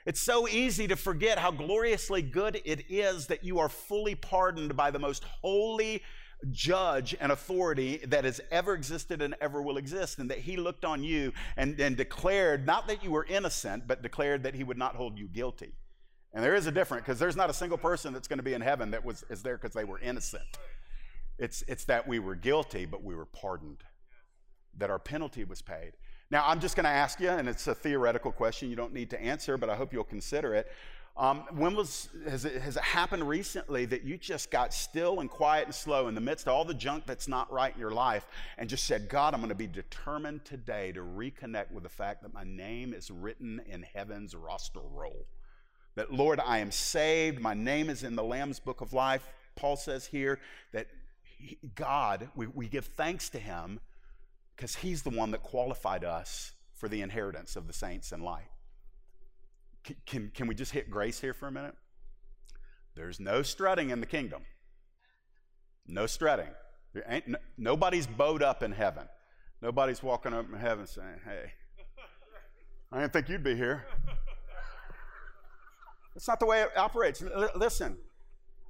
[0.06, 4.78] It's so easy to forget how gloriously good it is that you are fully pardoned
[4.78, 6.04] by the most holy
[6.52, 10.86] judge and authority that has ever existed and ever will exist, and that he looked
[10.86, 14.78] on you and, and declared not that you were innocent, but declared that he would
[14.78, 15.74] not hold you guilty.
[16.38, 18.54] And there is a difference because there's not a single person that's going to be
[18.54, 20.44] in heaven that was is there because they were innocent.
[21.40, 23.84] It's it's that we were guilty, but we were pardoned.
[24.78, 25.94] That our penalty was paid.
[26.30, 28.70] Now I'm just going to ask you, and it's a theoretical question.
[28.70, 30.68] You don't need to answer, but I hope you'll consider it.
[31.18, 35.32] Um, when was has it, has it happened recently that you just got still and
[35.32, 37.90] quiet and slow in the midst of all the junk that's not right in your
[37.90, 38.28] life
[38.60, 42.22] and just said, God, I'm going to be determined today to reconnect with the fact
[42.22, 45.26] that my name is written in heaven's roster roll.
[45.98, 47.40] That, Lord, I am saved.
[47.40, 49.28] My name is in the Lamb's book of life.
[49.56, 50.40] Paul says here
[50.72, 50.86] that
[51.74, 53.80] God, we, we give thanks to him
[54.56, 58.46] because he's the one that qualified us for the inheritance of the saints in light.
[60.06, 61.74] Can, can, we just hit grace here for a minute?
[62.94, 64.44] There's no strutting in the kingdom.
[65.88, 66.54] No strutting.
[66.94, 69.08] There ain't, no, nobody's bowed up in heaven.
[69.64, 71.54] Nobody's walking up in heaven saying, hey,
[72.92, 73.88] I didn't think you'd be here.
[76.18, 77.22] That's not the way it operates.
[77.22, 77.96] L- listen,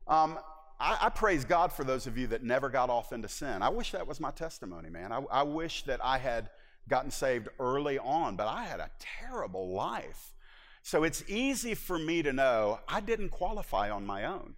[0.06, 0.38] um,
[0.82, 3.62] I, I, praise God for those of you that never got off into sin.
[3.62, 5.14] I wish that was my testimony, man.
[5.14, 6.50] I, I wish that I had
[6.90, 10.34] gotten saved early on, but I had a terrible life.
[10.84, 14.56] So it's easy for me to know I didn't qualify on my own.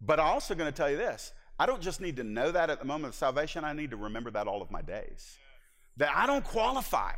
[0.00, 2.70] But I'm also going to tell you this I don't just need to know that
[2.70, 5.36] at the moment of salvation, I need to remember that all of my days.
[5.98, 7.12] That I don't qualify,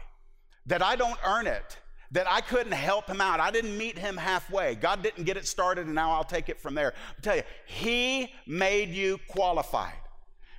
[0.66, 1.78] that I don't earn it,
[2.14, 3.40] that I couldn't help him out.
[3.40, 4.76] I didn't meet him halfway.
[4.76, 6.94] God didn't get it started, and now I'll take it from there.
[7.18, 9.94] I tell you, He made you qualified.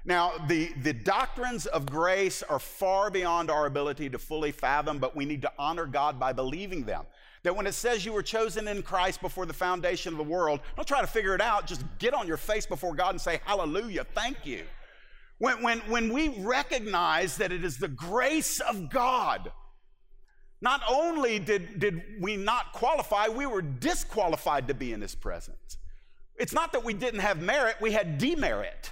[0.04, 5.16] Now, the, the doctrines of grace are far beyond our ability to fully fathom, but
[5.16, 7.06] we need to honor God by believing them.
[7.44, 10.60] That when it says you were chosen in Christ before the foundation of the world,
[10.76, 11.68] don't try to figure it out.
[11.68, 14.64] Just get on your face before God and say, Hallelujah, thank you.
[15.38, 19.52] When, when, when we recognize that it is the grace of God,
[20.66, 25.78] not only did, did we not qualify, we were disqualified to be in His presence.
[26.38, 28.92] It's not that we didn't have merit, we had demerit.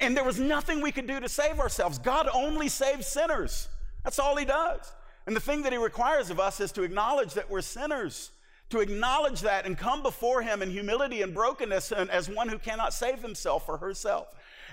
[0.00, 1.98] And there was nothing we could do to save ourselves.
[1.98, 3.68] God only saves sinners.
[4.02, 4.90] That's all He does.
[5.26, 8.30] And the thing that He requires of us is to acknowledge that we're sinners,
[8.70, 12.58] to acknowledge that and come before Him in humility and brokenness and as one who
[12.58, 14.28] cannot save himself or herself.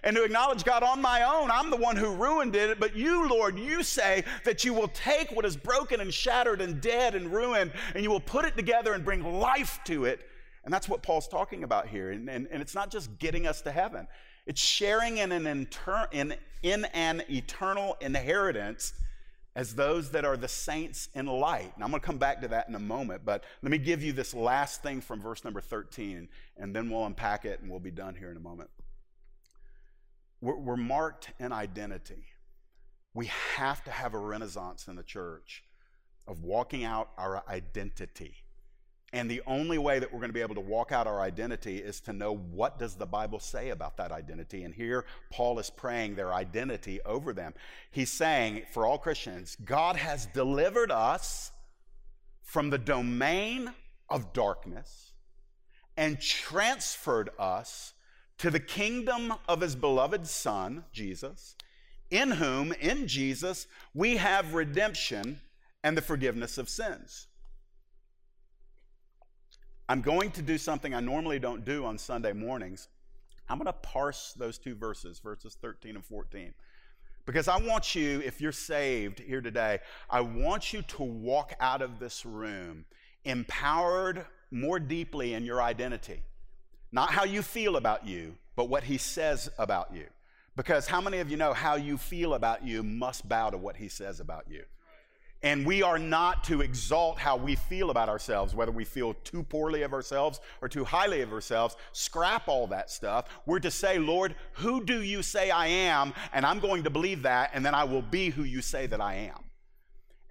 [0.06, 2.80] And to acknowledge, God, on my own, I'm the one who ruined it.
[2.80, 6.80] But you, Lord, you say that you will take what is broken and shattered and
[6.80, 10.22] dead and ruined, and you will put it together and bring life to it.
[10.64, 12.12] And that's what Paul's talking about here.
[12.12, 14.08] And, and, and it's not just getting us to heaven,
[14.46, 18.94] it's sharing in an, inter- in, in an eternal inheritance
[19.56, 21.72] as those that are the saints in light.
[21.74, 24.04] And I'm going to come back to that in a moment, but let me give
[24.04, 27.80] you this last thing from verse number 13, and then we'll unpack it and we'll
[27.80, 28.70] be done here in a moment.
[30.46, 32.24] We're, we're marked in identity.
[33.16, 35.64] We have to have a renaissance in the church
[36.28, 38.36] of walking out our identity.
[39.12, 41.78] And the only way that we're going to be able to walk out our identity
[41.78, 44.64] is to know what does the Bible say about that identity.
[44.64, 47.56] And here Paul is praying their identity over them.
[47.90, 51.52] He's saying for all Christians, God has delivered us
[52.44, 53.72] from the domain
[54.10, 55.14] of darkness
[55.98, 57.95] and transferred us
[58.38, 61.56] to the kingdom of his beloved son, Jesus,
[62.12, 65.40] in whom in Jesus we have redemption
[65.84, 67.28] and the forgiveness of sins.
[69.88, 72.88] I'm going to do something I normally don't do on Sunday mornings.
[73.48, 76.54] I'm going to parse those two verses, verses 13 and 14.
[77.26, 81.82] Because I want you, if you're saved here today, I want you to walk out
[81.82, 82.86] of this room
[83.24, 86.22] empowered more deeply in your identity.
[86.96, 90.06] Not how you feel about you, but what he says about you.
[90.56, 93.76] Because how many of you know how you feel about you must bow to what
[93.76, 94.64] he says about you?
[95.44, 99.44] And we are not to exalt how we feel about ourselves, whether we feel too
[99.44, 101.76] poorly of ourselves or too highly of ourselves.
[101.92, 103.26] Scrap all that stuff.
[103.46, 106.14] We're to say, Lord, who do you say I am?
[106.32, 109.02] And I'm going to believe that, and then I will be who you say that
[109.02, 109.44] I am.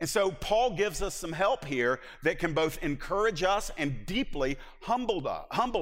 [0.05, 4.59] And so Paul gives us some help here that can both encourage us and deeply
[4.83, 5.27] humble,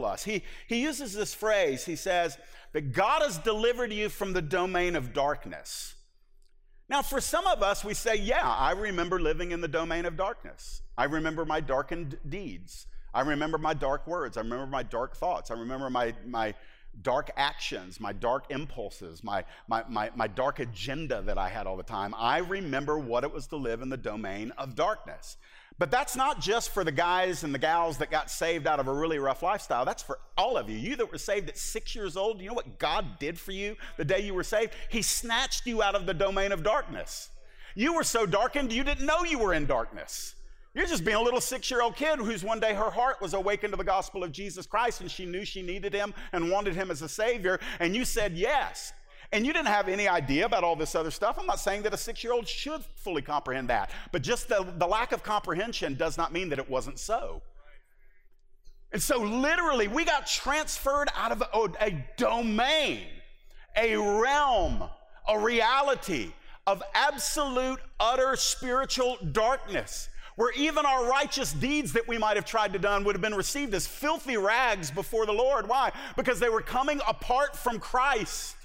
[0.06, 0.22] us.
[0.22, 2.38] He, he uses this phrase, he says,
[2.72, 5.96] that God has delivered you from the domain of darkness.
[6.88, 10.16] Now, for some of us, we say, yeah, I remember living in the domain of
[10.16, 10.82] darkness.
[10.96, 12.86] I remember my darkened deeds.
[13.12, 14.36] I remember my dark words.
[14.36, 15.50] I remember my dark thoughts.
[15.50, 16.54] I remember my, my
[17.00, 21.76] dark actions, my dark impulses, my, my, my, my dark agenda that I had all
[21.76, 22.14] the time.
[22.16, 25.36] I remember what it was to live in the domain of darkness.
[25.78, 28.88] But that's not just for the guys and the gals that got saved out of
[28.88, 29.84] a really rough lifestyle.
[29.84, 30.76] That's for all of you.
[30.76, 33.76] You that were saved at six years old, you know what God did for you
[33.96, 34.74] the day you were saved?
[34.90, 37.30] He snatched you out of the domain of darkness.
[37.74, 40.34] You were so darkened, you didn't know you were in darkness.
[40.74, 43.34] You're just being a little six year old kid whose one day her heart was
[43.34, 46.74] awakened to the gospel of Jesus Christ and she knew she needed him and wanted
[46.74, 47.60] him as a savior.
[47.78, 48.92] And you said yes
[49.32, 51.38] and you didn't have any idea about all this other stuff.
[51.38, 54.66] I'm not saying that a six year old should fully comprehend that, but just the,
[54.78, 57.42] the lack of comprehension does not mean that it wasn't so.
[58.92, 63.06] And so, literally, we got transferred out of a, a domain,
[63.74, 64.84] a realm,
[65.26, 66.34] a reality
[66.66, 72.72] of absolute, utter spiritual darkness where even our righteous deeds that we might have tried
[72.72, 75.68] to done would have been received as filthy rags before the Lord.
[75.68, 75.92] Why?
[76.16, 78.56] Because they were coming apart from Christ.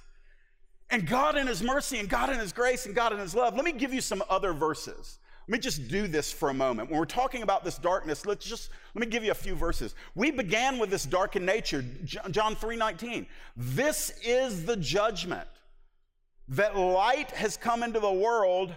[0.89, 3.55] And God in His mercy and God in His grace and God in His love.
[3.55, 5.19] Let me give you some other verses.
[5.47, 6.89] Let me just do this for a moment.
[6.89, 9.95] When we're talking about this darkness, let's just let me give you a few verses.
[10.13, 13.27] We began with this darkened nature, John 3:19.
[13.55, 15.47] This is the judgment
[16.49, 18.75] that light has come into the world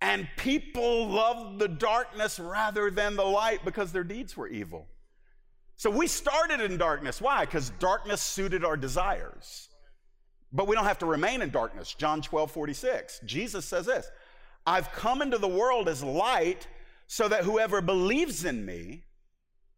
[0.00, 4.86] and people loved the darkness rather than the light because their deeds were evil.
[5.76, 7.20] So we started in darkness.
[7.20, 7.44] Why?
[7.44, 9.68] Because darkness suited our desires.
[10.52, 11.94] But we don't have to remain in darkness.
[11.94, 13.20] John 12, 46.
[13.24, 14.10] Jesus says this
[14.66, 16.66] I've come into the world as light
[17.06, 19.04] so that whoever believes in me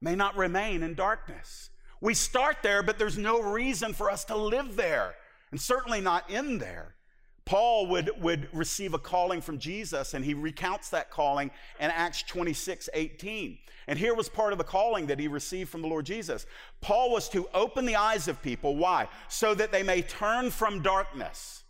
[0.01, 1.71] may not remain in darkness.
[2.01, 5.15] We start there, but there's no reason for us to live there,
[5.51, 6.97] and certainly not in there.
[7.45, 12.23] Paul would, would receive a calling from Jesus, and he recounts that calling in Acts
[12.23, 13.59] 26 18.
[13.89, 16.47] And here was part of the calling that he received from the Lord Jesus.
[16.81, 18.77] Paul was to open the eyes of people.
[18.77, 19.09] Why?
[19.29, 21.65] So that they may turn from darkness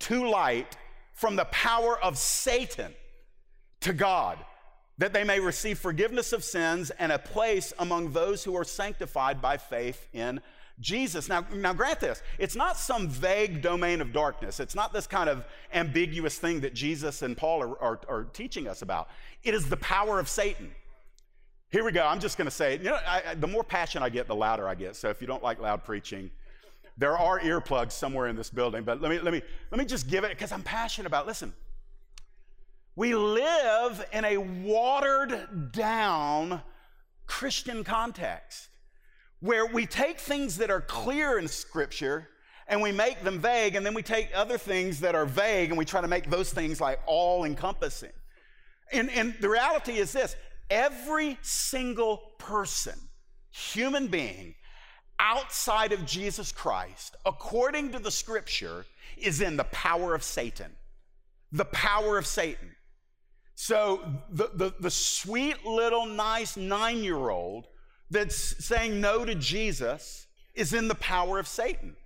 [0.00, 0.76] to light,
[1.12, 2.94] from the power of Satan
[3.80, 4.38] to God,
[4.98, 9.42] that they may receive forgiveness of sins and a place among those who are sanctified
[9.42, 10.40] by faith in
[10.80, 11.28] Jesus.
[11.28, 14.60] Now, now grant this, it's not some vague domain of darkness.
[14.60, 18.68] It's not this kind of ambiguous thing that Jesus and Paul are, are, are teaching
[18.68, 19.08] us about.
[19.42, 20.70] It is the power of Satan.
[21.70, 22.06] Here we go.
[22.06, 24.66] I'm just going to say, you know, I, the more passion I get, the louder
[24.66, 24.96] I get.
[24.96, 26.30] So if you don't like loud preaching,
[26.96, 28.84] there are earplugs somewhere in this building.
[28.84, 31.24] But let me let me let me just give it because I'm passionate about.
[31.24, 31.28] It.
[31.28, 31.52] Listen,
[32.96, 36.62] we live in a watered down
[37.26, 38.67] Christian context
[39.40, 42.28] where we take things that are clear in Scripture
[42.66, 45.78] and we make them vague, and then we take other things that are vague and
[45.78, 48.12] we try to make those things like all encompassing.
[48.92, 50.36] And, and the reality is this
[50.70, 52.98] every single person,
[53.50, 54.54] human being,
[55.18, 58.84] outside of Jesus Christ, according to the Scripture,
[59.16, 60.72] is in the power of Satan.
[61.52, 62.74] The power of Satan.
[63.54, 67.66] So the, the, the sweet little nice nine year old
[68.10, 71.96] that's saying no to Jesus is in the power of Satan.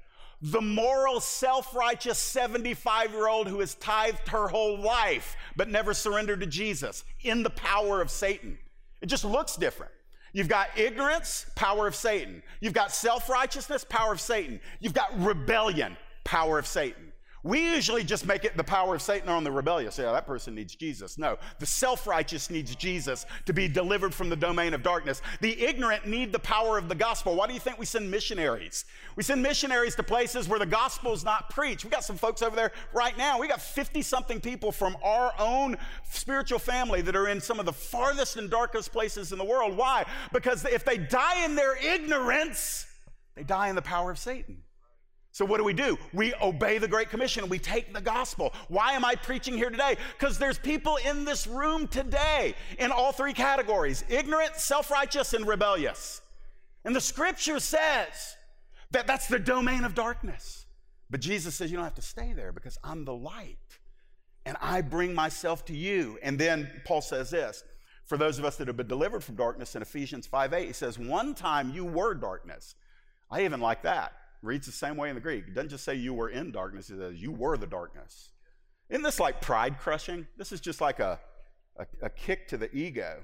[0.41, 5.95] The moral, self righteous 75 year old who has tithed her whole life but never
[5.95, 8.59] surrendered to Jesus in the power of Satan.
[9.01, 9.93] It just looks different.
[10.33, 12.43] You've got ignorance, power of Satan.
[12.61, 14.61] You've got self righteousness, power of Satan.
[14.81, 17.12] You've got rebellion, power of Satan.
[17.45, 19.99] We usually just make it the power of Satan on the rebellious.
[19.99, 21.19] Yeah, that person needs Jesus.
[21.19, 25.23] No, the self righteous needs Jesus to be delivered from the domain of darkness.
[25.41, 27.35] The ignorant need the power of the gospel.
[27.35, 28.85] Why do you think we send missionaries?
[29.17, 31.85] We send missionaries to places where the gospel is not preached.
[31.85, 33.41] We got some folks over there right now.
[33.41, 35.79] We got 50 something people from our own
[36.09, 39.77] spiritual family that are in some of the farthest and darkest places in the world.
[39.77, 40.05] Why?
[40.33, 42.87] Because if they die in their ignorance,
[43.35, 44.63] they die in the power of Satan.
[45.33, 45.99] So, what do we do?
[46.13, 47.49] We obey the Great Commission.
[47.49, 48.53] We take the gospel.
[48.69, 49.97] Why am I preaching here today?
[50.19, 55.49] Because there's people in this room today in all three categories ignorant, self righteous, and
[55.49, 56.21] rebellious.
[56.85, 58.37] And the scripture says
[58.91, 60.67] that that's the domain of darkness.
[61.09, 63.57] But Jesus says you don't have to stay there because I'm the light
[64.45, 66.19] and I bring myself to you.
[66.23, 67.65] And then Paul says this
[68.05, 70.73] for those of us that have been delivered from darkness in Ephesians 5 8, he
[70.75, 72.75] says, One time you were darkness.
[73.31, 74.13] I even like that
[74.43, 75.45] reads the same way in the Greek.
[75.49, 78.31] It doesn't just say you were in darkness, it says you were the darkness.
[78.91, 80.27] Isn't this like pride crushing?
[80.37, 81.19] This is just like a,
[81.79, 83.21] a, a, kick to the ego.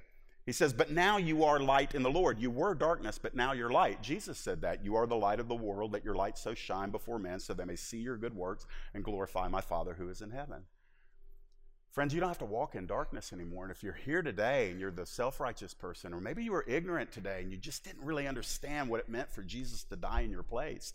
[0.47, 2.39] He says, But now you are light in the Lord.
[2.39, 4.01] You were darkness, but now you're light.
[4.03, 4.83] Jesus said that.
[4.83, 7.53] You are the light of the world, that your light so shine before men, so
[7.53, 8.65] they may see your good works
[8.95, 10.63] and glorify my Father who is in heaven.
[11.99, 13.65] Friends, you don't have to walk in darkness anymore.
[13.65, 16.65] And if you're here today and you're the self righteous person, or maybe you were
[16.69, 20.21] ignorant today and you just didn't really understand what it meant for Jesus to die
[20.21, 20.93] in your place,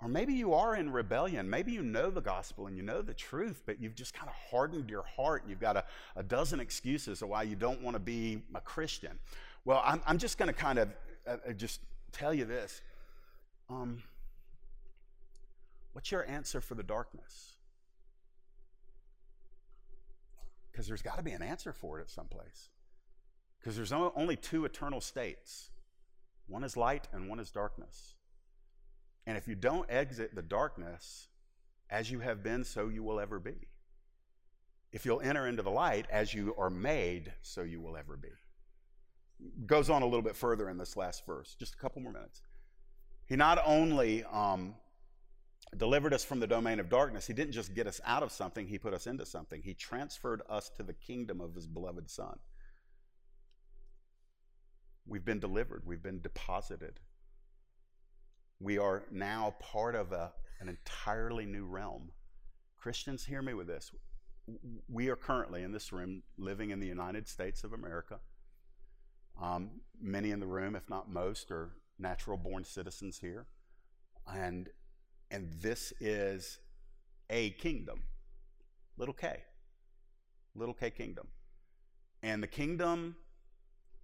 [0.00, 1.50] or maybe you are in rebellion.
[1.50, 4.34] Maybe you know the gospel and you know the truth, but you've just kind of
[4.48, 5.84] hardened your heart and you've got a,
[6.14, 9.18] a dozen excuses of why you don't want to be a Christian.
[9.64, 10.88] Well, I'm, I'm just going to kind of
[11.26, 11.80] uh, uh, just
[12.12, 12.80] tell you this.
[13.68, 14.04] Um,
[15.94, 17.57] what's your answer for the darkness?
[20.78, 22.68] Because there's got to be an answer for it at some place.
[23.58, 25.70] Because there's only two eternal states
[26.46, 28.14] one is light and one is darkness.
[29.26, 31.26] And if you don't exit the darkness,
[31.90, 33.56] as you have been, so you will ever be.
[34.92, 38.28] If you'll enter into the light, as you are made, so you will ever be.
[39.66, 42.40] Goes on a little bit further in this last verse, just a couple more minutes.
[43.26, 44.76] He not only um,
[45.76, 48.66] delivered us from the domain of darkness, he didn't just get us out of something,
[48.66, 49.62] he put us into something.
[49.62, 52.38] He transferred us to the kingdom of his beloved Son.
[55.06, 57.00] We've been delivered, we've been deposited
[58.60, 62.10] we are now part of a, an entirely new realm.
[62.76, 63.92] Christians, hear me with this.
[64.88, 68.18] We are currently in this room living in the United States of America.
[69.40, 73.46] Um, many in the room, if not most, are natural born citizens here.
[74.26, 74.68] And,
[75.30, 76.58] and this is
[77.30, 78.02] a kingdom,
[78.96, 79.42] little k,
[80.54, 81.28] little k kingdom.
[82.22, 83.16] And the kingdom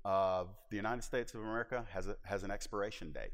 [0.05, 3.33] of the United States of America has, a, has an expiration date.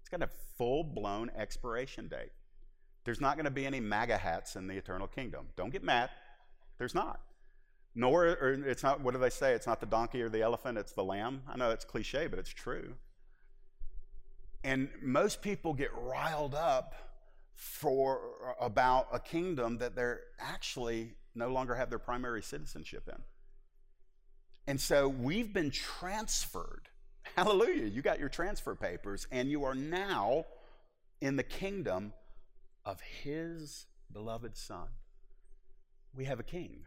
[0.00, 2.30] It's got a full blown expiration date.
[3.04, 5.48] There's not going to be any MAGA hats in the eternal kingdom.
[5.56, 6.10] Don't get mad.
[6.78, 7.20] There's not.
[7.94, 9.54] Nor, or it's not, what do they say?
[9.54, 11.42] It's not the donkey or the elephant, it's the lamb.
[11.48, 12.94] I know it's cliche, but it's true.
[14.64, 16.94] And most people get riled up
[17.54, 18.20] for
[18.60, 23.20] about a kingdom that they're actually no longer have their primary citizenship in.
[24.66, 26.88] And so we've been transferred.
[27.36, 27.86] Hallelujah.
[27.86, 30.44] You got your transfer papers, and you are now
[31.20, 32.12] in the kingdom
[32.84, 34.88] of his beloved Son.
[36.14, 36.84] We have a king,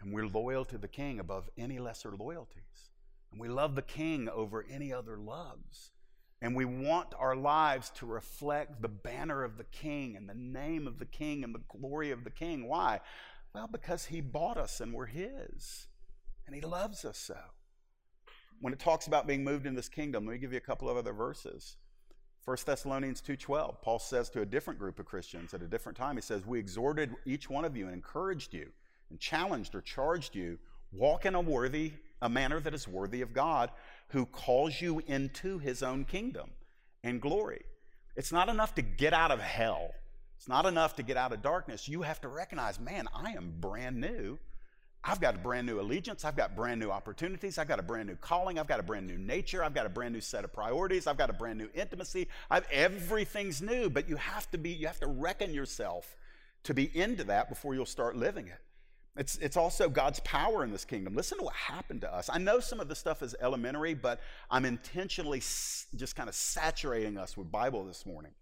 [0.00, 2.90] and we're loyal to the king above any lesser loyalties.
[3.30, 5.92] And we love the king over any other loves.
[6.42, 10.86] And we want our lives to reflect the banner of the king and the name
[10.86, 12.68] of the king and the glory of the king.
[12.68, 13.00] Why?
[13.54, 15.86] Well, because he bought us and we're his.
[16.46, 17.38] And he loves us so.
[18.60, 20.88] When it talks about being moved in this kingdom, let me give you a couple
[20.88, 21.76] of other verses.
[22.44, 26.16] 1 Thessalonians 2:12, Paul says to a different group of Christians at a different time,
[26.16, 28.72] he says, "We exhorted each one of you and encouraged you
[29.10, 30.58] and challenged or charged you,
[30.92, 33.70] walk in a worthy a manner that is worthy of God,
[34.08, 36.50] who calls you into his own kingdom
[37.02, 37.64] and glory."
[38.14, 39.90] It's not enough to get out of hell.
[40.36, 41.88] It's not enough to get out of darkness.
[41.88, 44.38] You have to recognize, man, I am brand new
[45.08, 46.24] I've got a brand new allegiance.
[46.24, 47.58] I've got brand new opportunities.
[47.58, 48.58] I've got a brand new calling.
[48.58, 49.62] I've got a brand new nature.
[49.62, 51.06] I've got a brand new set of priorities.
[51.06, 52.26] I've got a brand new intimacy.
[52.50, 56.16] I've, everything's new, but you have to be, you have to reckon yourself
[56.64, 58.58] to be into that before you'll start living it.
[59.16, 61.14] It's, it's also God's power in this kingdom.
[61.14, 62.28] Listen to what happened to us.
[62.30, 67.16] I know some of the stuff is elementary, but I'm intentionally just kind of saturating
[67.16, 68.32] us with Bible this morning.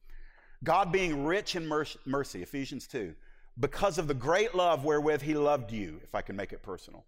[0.64, 3.14] God being rich in mercy, Ephesians 2
[3.59, 7.05] because of the great love wherewith he loved you, if I can make it personal.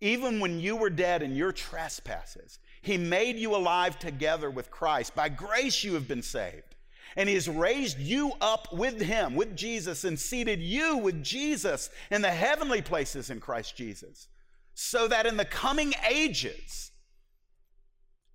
[0.00, 5.14] Even when you were dead in your trespasses, he made you alive together with Christ.
[5.16, 6.76] By grace you have been saved.
[7.16, 11.90] And he has raised you up with him, with Jesus, and seated you with Jesus
[12.10, 14.28] in the heavenly places in Christ Jesus,
[14.74, 16.92] so that in the coming ages,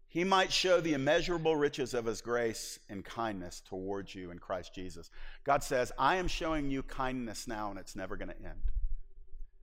[0.07, 4.75] he might show the immeasurable riches of his grace and kindness towards you in Christ
[4.75, 5.09] Jesus.
[5.43, 8.61] God says, I am showing you kindness now, and it's never going to end.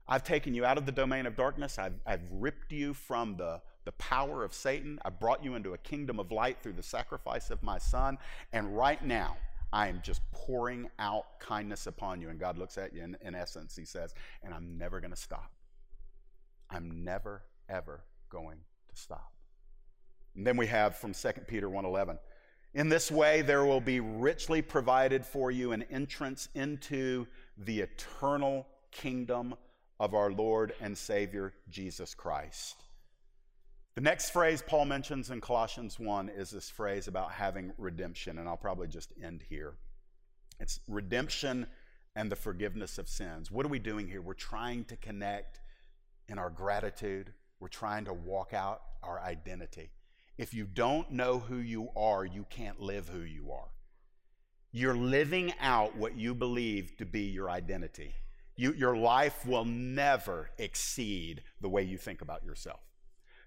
[0.07, 1.79] I've taken you out of the domain of darkness.
[1.79, 4.99] I've, I've ripped you from the, the power of Satan.
[5.05, 8.17] I've brought you into a kingdom of light through the sacrifice of my son.
[8.51, 9.37] And right now,
[9.73, 12.29] I am just pouring out kindness upon you.
[12.29, 15.17] And God looks at you, in, in essence, He says, and I'm never going to
[15.17, 15.51] stop.
[16.69, 18.57] I'm never, ever going
[18.89, 19.31] to stop.
[20.35, 22.17] And then we have from 2 Peter 1:11.
[22.73, 27.27] In this way there will be richly provided for you an entrance into
[27.57, 29.55] the eternal kingdom
[30.01, 32.75] of our Lord and Savior Jesus Christ.
[33.93, 38.49] The next phrase Paul mentions in Colossians 1 is this phrase about having redemption, and
[38.49, 39.75] I'll probably just end here.
[40.59, 41.67] It's redemption
[42.15, 43.51] and the forgiveness of sins.
[43.51, 44.23] What are we doing here?
[44.23, 45.59] We're trying to connect
[46.27, 49.91] in our gratitude, we're trying to walk out our identity.
[50.35, 53.69] If you don't know who you are, you can't live who you are.
[54.71, 58.15] You're living out what you believe to be your identity.
[58.61, 62.79] You, your life will never exceed the way you think about yourself.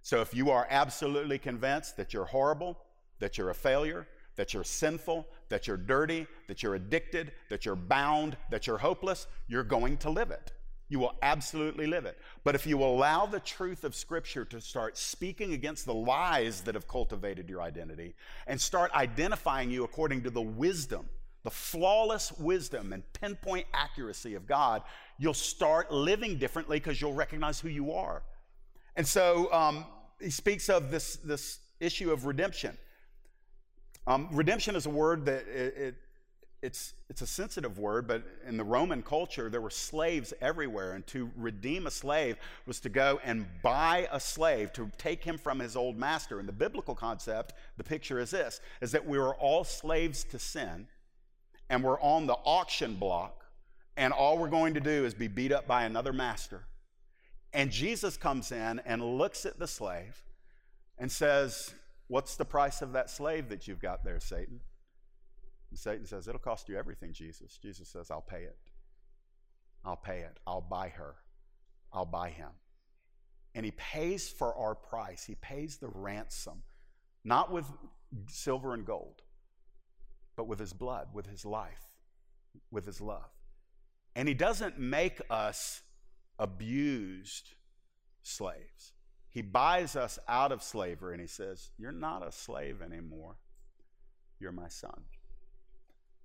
[0.03, 2.81] So if you are absolutely convinced that you're horrible,
[3.21, 7.77] that you're a failure, that you're sinful, that you're dirty, that you're addicted, that you're
[7.77, 10.51] bound, that you're hopeless, you're going to live it.
[10.89, 12.19] You will absolutely live it.
[12.43, 16.75] But if you allow the truth of Scripture to start speaking against the lies that
[16.75, 18.17] have cultivated your identity
[18.49, 21.09] and start identifying you according to the wisdom,
[21.45, 24.83] the flawless wisdom and pinpoint accuracy of God,
[25.19, 28.23] you'll start living differently because you'll recognize who you are.
[28.97, 29.85] And so um,
[30.21, 32.77] he speaks of this, this issue of redemption.
[34.07, 35.95] Um, redemption is a word that it, it
[36.65, 40.93] it's, it's a sensitive word, but in the Roman culture, there were slaves everywhere.
[40.93, 45.37] And to redeem a slave was to go and buy a slave, to take him
[45.37, 46.41] from his old master.
[46.41, 50.39] And the biblical concept, the picture is this, is that we were all slaves to
[50.39, 50.89] sin,
[51.69, 53.45] and we're on the auction block,
[53.97, 56.65] and all we're going to do is be beat up by another master.
[57.53, 60.23] And Jesus comes in and looks at the slave
[60.99, 61.75] and says,
[62.07, 64.61] What's the price of that slave that you've got there, Satan?
[65.71, 67.57] And Satan says, It'll cost you everything, Jesus.
[67.57, 68.59] Jesus says, I'll pay it.
[69.85, 70.39] I'll pay it.
[70.47, 71.15] I'll buy her.
[71.93, 72.51] I'll buy him.
[73.55, 75.25] And he pays for our price.
[75.25, 76.63] He pays the ransom,
[77.25, 77.67] not with
[78.29, 79.23] silver and gold,
[80.37, 81.89] but with his blood, with his life,
[82.71, 83.31] with his love.
[84.17, 85.83] And he doesn't make us
[86.39, 87.51] abused
[88.23, 88.93] slaves.
[89.29, 93.37] He buys us out of slavery and he says, You're not a slave anymore.
[94.39, 95.03] You're my son.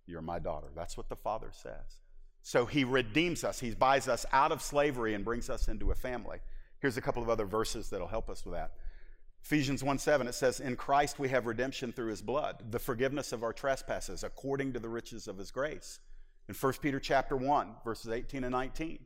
[0.05, 0.67] You're my daughter.
[0.75, 2.01] That's what the Father says.
[2.41, 3.59] So he redeems us.
[3.59, 6.39] He buys us out of slavery and brings us into a family.
[6.79, 8.71] Here's a couple of other verses that'll help us with that.
[9.43, 13.31] Ephesians 1 7, it says, In Christ we have redemption through his blood, the forgiveness
[13.31, 15.99] of our trespasses, according to the riches of his grace.
[16.47, 18.99] In 1 Peter chapter 1, verses 18 and 19,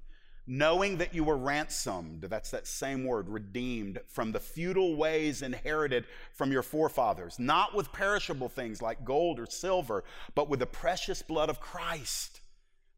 [0.46, 6.06] knowing that you were ransomed, that's that same word, redeemed, from the feudal ways inherited
[6.34, 10.04] from your forefathers, not with perishable things like gold or silver,
[10.36, 12.42] but with the precious blood of Christ.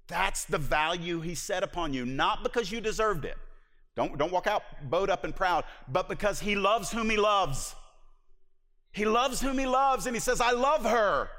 [0.08, 3.38] That's the value he set upon you, not because you deserved it
[3.96, 7.76] don't, don't walk out bowed up and proud, but because he loves whom he loves.
[8.92, 11.30] He loves whom he loves, and he says, I love her.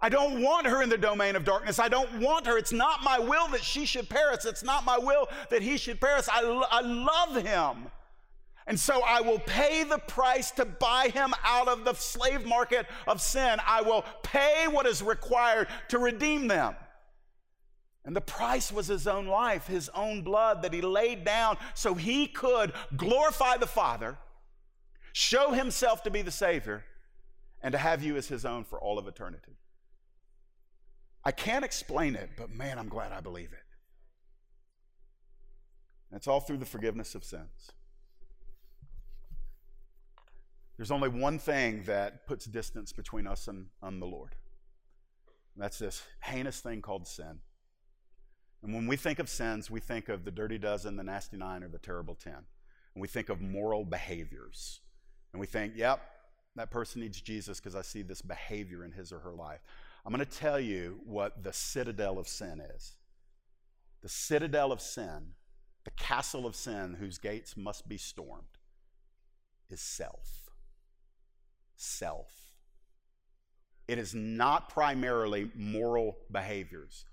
[0.00, 1.78] I don't want her in the domain of darkness.
[1.78, 2.58] I don't want her.
[2.58, 4.44] It's not my will that she should perish.
[4.44, 6.26] It's not my will that he should perish.
[6.30, 7.90] I, I love him.
[8.66, 12.86] And so I will pay the price to buy him out of the slave market
[13.06, 13.58] of sin.
[13.66, 16.74] I will pay what is required to redeem them.
[18.04, 21.94] And the price was his own life, his own blood that he laid down so
[21.94, 24.18] he could glorify the Father,
[25.12, 26.84] show himself to be the Savior,
[27.62, 29.56] and to have you as his own for all of eternity.
[31.24, 33.64] I can't explain it, but man, I'm glad I believe it.
[36.10, 37.72] And it's all through the forgiveness of sins.
[40.76, 44.34] There's only one thing that puts distance between us and, and the Lord.
[45.54, 47.38] And that's this heinous thing called sin.
[48.64, 51.62] And when we think of sins, we think of the dirty dozen, the nasty nine,
[51.62, 52.32] or the terrible ten.
[52.94, 54.80] And we think of moral behaviors.
[55.32, 56.00] And we think, yep,
[56.56, 59.60] that person needs Jesus because I see this behavior in his or her life.
[60.06, 62.94] I'm going to tell you what the citadel of sin is.
[64.02, 65.32] The citadel of sin,
[65.84, 68.58] the castle of sin whose gates must be stormed,
[69.68, 70.50] is self.
[71.76, 72.32] Self.
[73.88, 77.04] It is not primarily moral behaviors.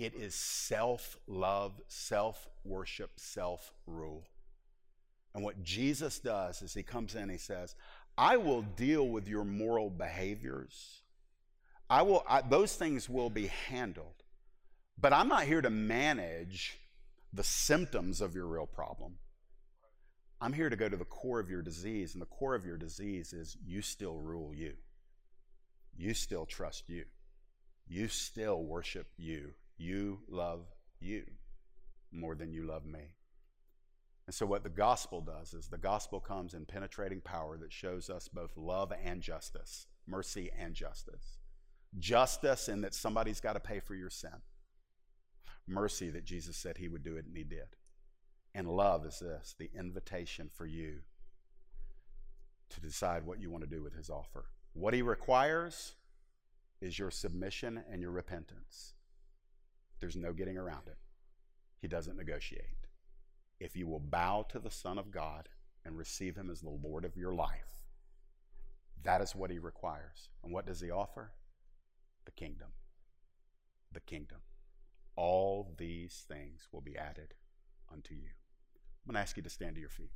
[0.00, 4.26] It is self love, self worship, self rule.
[5.34, 7.74] And what Jesus does is he comes in, and he says,
[8.16, 11.02] I will deal with your moral behaviors.
[11.90, 14.24] I will, I, those things will be handled.
[14.98, 16.78] But I'm not here to manage
[17.34, 19.18] the symptoms of your real problem.
[20.40, 22.78] I'm here to go to the core of your disease, and the core of your
[22.78, 24.72] disease is you still rule you.
[25.94, 27.04] You still trust you.
[27.86, 29.50] You still worship you.
[29.80, 30.66] You love
[31.00, 31.24] you
[32.12, 33.14] more than you love me.
[34.26, 38.10] And so, what the gospel does is the gospel comes in penetrating power that shows
[38.10, 41.38] us both love and justice, mercy and justice.
[41.98, 44.42] Justice in that somebody's got to pay for your sin,
[45.66, 47.76] mercy that Jesus said he would do it and he did.
[48.54, 50.98] And love is this the invitation for you
[52.68, 54.44] to decide what you want to do with his offer.
[54.74, 55.94] What he requires
[56.82, 58.92] is your submission and your repentance.
[60.00, 60.96] There's no getting around it.
[61.80, 62.86] He doesn't negotiate.
[63.58, 65.48] If you will bow to the Son of God
[65.84, 67.80] and receive Him as the Lord of your life,
[69.02, 70.28] that is what He requires.
[70.42, 71.32] And what does He offer?
[72.24, 72.68] The kingdom.
[73.92, 74.38] The kingdom.
[75.16, 77.34] All these things will be added
[77.92, 78.28] unto you.
[79.04, 80.12] I'm going to ask you to stand to your feet.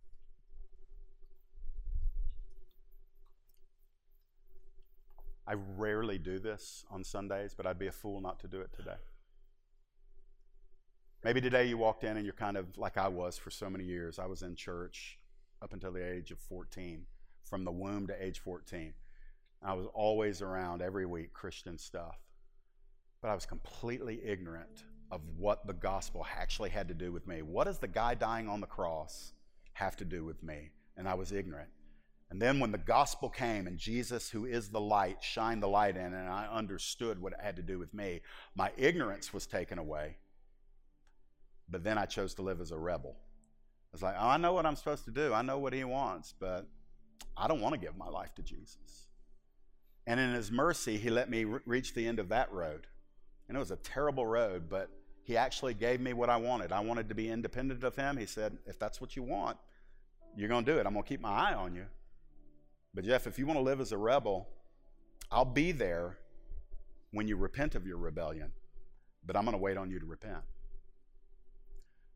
[5.47, 8.72] I rarely do this on Sundays, but I'd be a fool not to do it
[8.72, 8.97] today.
[11.25, 13.83] Maybe today you walked in and you're kind of like I was for so many
[13.83, 14.18] years.
[14.18, 15.18] I was in church
[15.62, 17.07] up until the age of 14,
[17.43, 18.93] from the womb to age 14.
[19.62, 22.18] I was always around every week Christian stuff.
[23.22, 27.41] But I was completely ignorant of what the gospel actually had to do with me.
[27.41, 29.33] What does the guy dying on the cross
[29.72, 30.72] have to do with me?
[30.99, 31.70] And I was ignorant.
[32.29, 35.97] And then when the gospel came and Jesus, who is the light, shined the light
[35.97, 38.20] in, and I understood what it had to do with me,
[38.55, 40.16] my ignorance was taken away
[41.75, 43.16] but then I chose to live as a rebel.
[43.93, 45.35] It's like, oh, I know what I'm supposed to do.
[45.35, 46.68] I know what he wants, but
[47.37, 49.09] I don't want to give my life to Jesus.
[50.07, 52.87] And in his mercy, he let me re- reach the end of that road.
[53.49, 54.89] And it was a terrible road, but
[55.25, 56.70] he actually gave me what I wanted.
[56.70, 58.18] I wanted to be independent of him.
[58.18, 59.57] He said, if that's what you want,
[60.37, 60.87] you're going to do it.
[60.87, 61.87] I'm going to keep my eye on you.
[62.95, 64.47] But Jeff, if you want to live as a rebel,
[65.29, 66.18] I'll be there
[67.11, 68.53] when you repent of your rebellion,
[69.27, 70.45] but I'm going to wait on you to repent.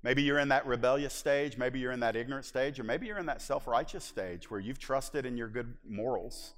[0.09, 3.19] Maybe you're in that rebellious stage, maybe you're in that ignorant stage, or maybe you're
[3.19, 6.55] in that self righteous stage where you've trusted in your good morals.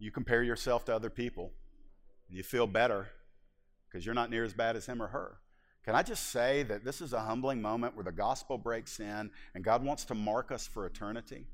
[0.00, 1.52] You compare yourself to other people,
[2.26, 3.06] and you feel better
[3.86, 5.36] because you're not near as bad as him or her.
[5.84, 9.30] Can I just say that this is a humbling moment where the gospel breaks in
[9.54, 11.46] and God wants to mark us for eternity?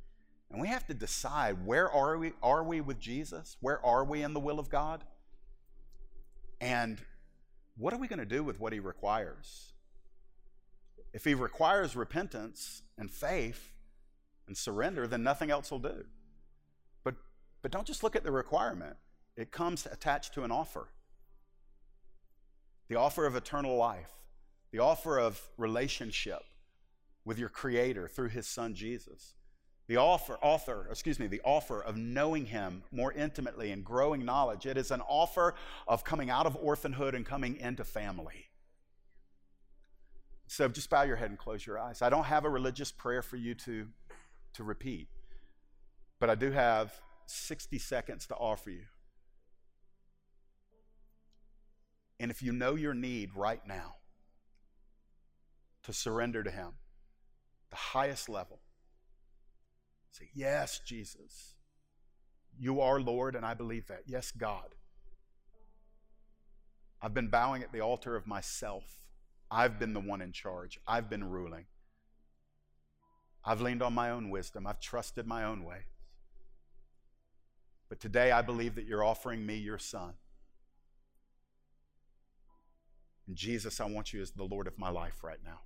[0.51, 3.59] And we have to decide where are we are we with Jesus?
[3.61, 5.05] Where are we in the will of God?
[6.63, 6.99] And
[7.77, 9.74] what are we going to do with what he requires?
[11.15, 13.75] If he requires repentance and faith,
[14.47, 16.05] and surrender, then nothing else will do.
[17.03, 17.15] But,
[17.63, 18.97] but don't just look at the requirement,
[19.37, 20.89] it comes attached to an offer
[22.91, 24.11] the offer of eternal life,
[24.71, 26.43] the offer of relationship
[27.25, 29.33] with your Creator through His Son Jesus.
[29.87, 34.67] The offer, author, excuse me, the offer of knowing him more intimately and growing knowledge.
[34.67, 35.55] It is an offer
[35.89, 38.47] of coming out of orphanhood and coming into family.
[40.47, 42.03] So just bow your head and close your eyes.
[42.03, 43.87] I don't have a religious prayer for you to,
[44.55, 45.09] to repeat,
[46.21, 46.93] but I do have
[47.27, 48.85] 60 seconds to offer you.
[52.21, 53.97] And if you know your need right now
[55.83, 56.73] to surrender to Him,
[57.71, 58.61] the highest level,
[60.15, 61.55] Say, Yes, Jesus.
[62.57, 64.03] You are Lord, and I believe that.
[64.07, 64.77] Yes, God.
[67.03, 68.85] I've been bowing at the altar of myself.
[69.55, 70.81] I've been the one in charge.
[70.85, 71.67] I've been ruling.
[73.45, 74.67] I've leaned on my own wisdom.
[74.67, 75.85] I've trusted my own ways.
[77.89, 80.15] But today I believe that you're offering me your son.
[83.29, 85.61] And Jesus, I want you as the Lord of my life right now.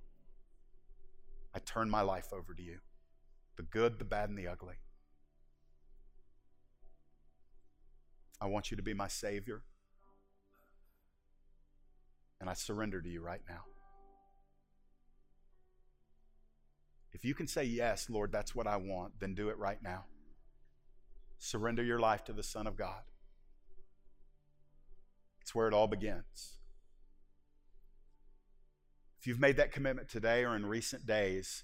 [1.55, 2.77] I turn my life over to you
[3.57, 4.75] the good, the bad, and the ugly.
[8.39, 9.63] I want you to be my Savior.
[12.39, 13.63] And I surrender to you right now.
[17.11, 20.05] If you can say, Yes, Lord, that's what I want, then do it right now.
[21.37, 23.01] Surrender your life to the Son of God.
[25.41, 26.59] It's where it all begins.
[29.19, 31.63] If you've made that commitment today or in recent days,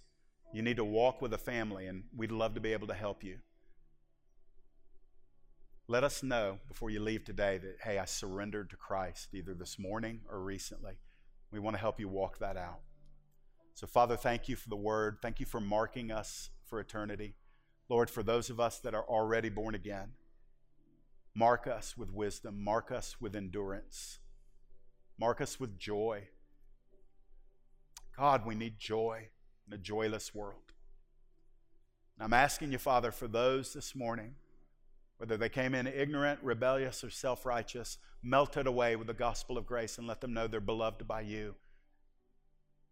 [0.54, 3.24] you need to walk with a family, and we'd love to be able to help
[3.24, 3.40] you.
[5.88, 9.78] Let us know before you leave today that, hey, I surrendered to Christ either this
[9.78, 10.94] morning or recently.
[11.52, 12.80] We want to help you walk that out.
[13.76, 15.18] So, Father, thank you for the word.
[15.22, 17.36] Thank you for marking us for eternity.
[17.90, 20.14] Lord, for those of us that are already born again,
[21.36, 24.20] mark us with wisdom, mark us with endurance,
[25.20, 26.30] mark us with joy.
[28.18, 29.28] God, we need joy
[29.68, 30.72] in a joyless world.
[32.18, 34.36] And I'm asking you, Father, for those this morning,
[35.18, 39.66] whether they came in ignorant, rebellious, or self righteous, melted away with the gospel of
[39.66, 41.56] grace and let them know they're beloved by you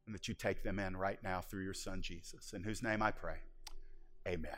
[0.06, 3.02] and that you take them in right now through your Son Jesus, in whose name
[3.02, 3.38] I pray.
[4.28, 4.58] Amen.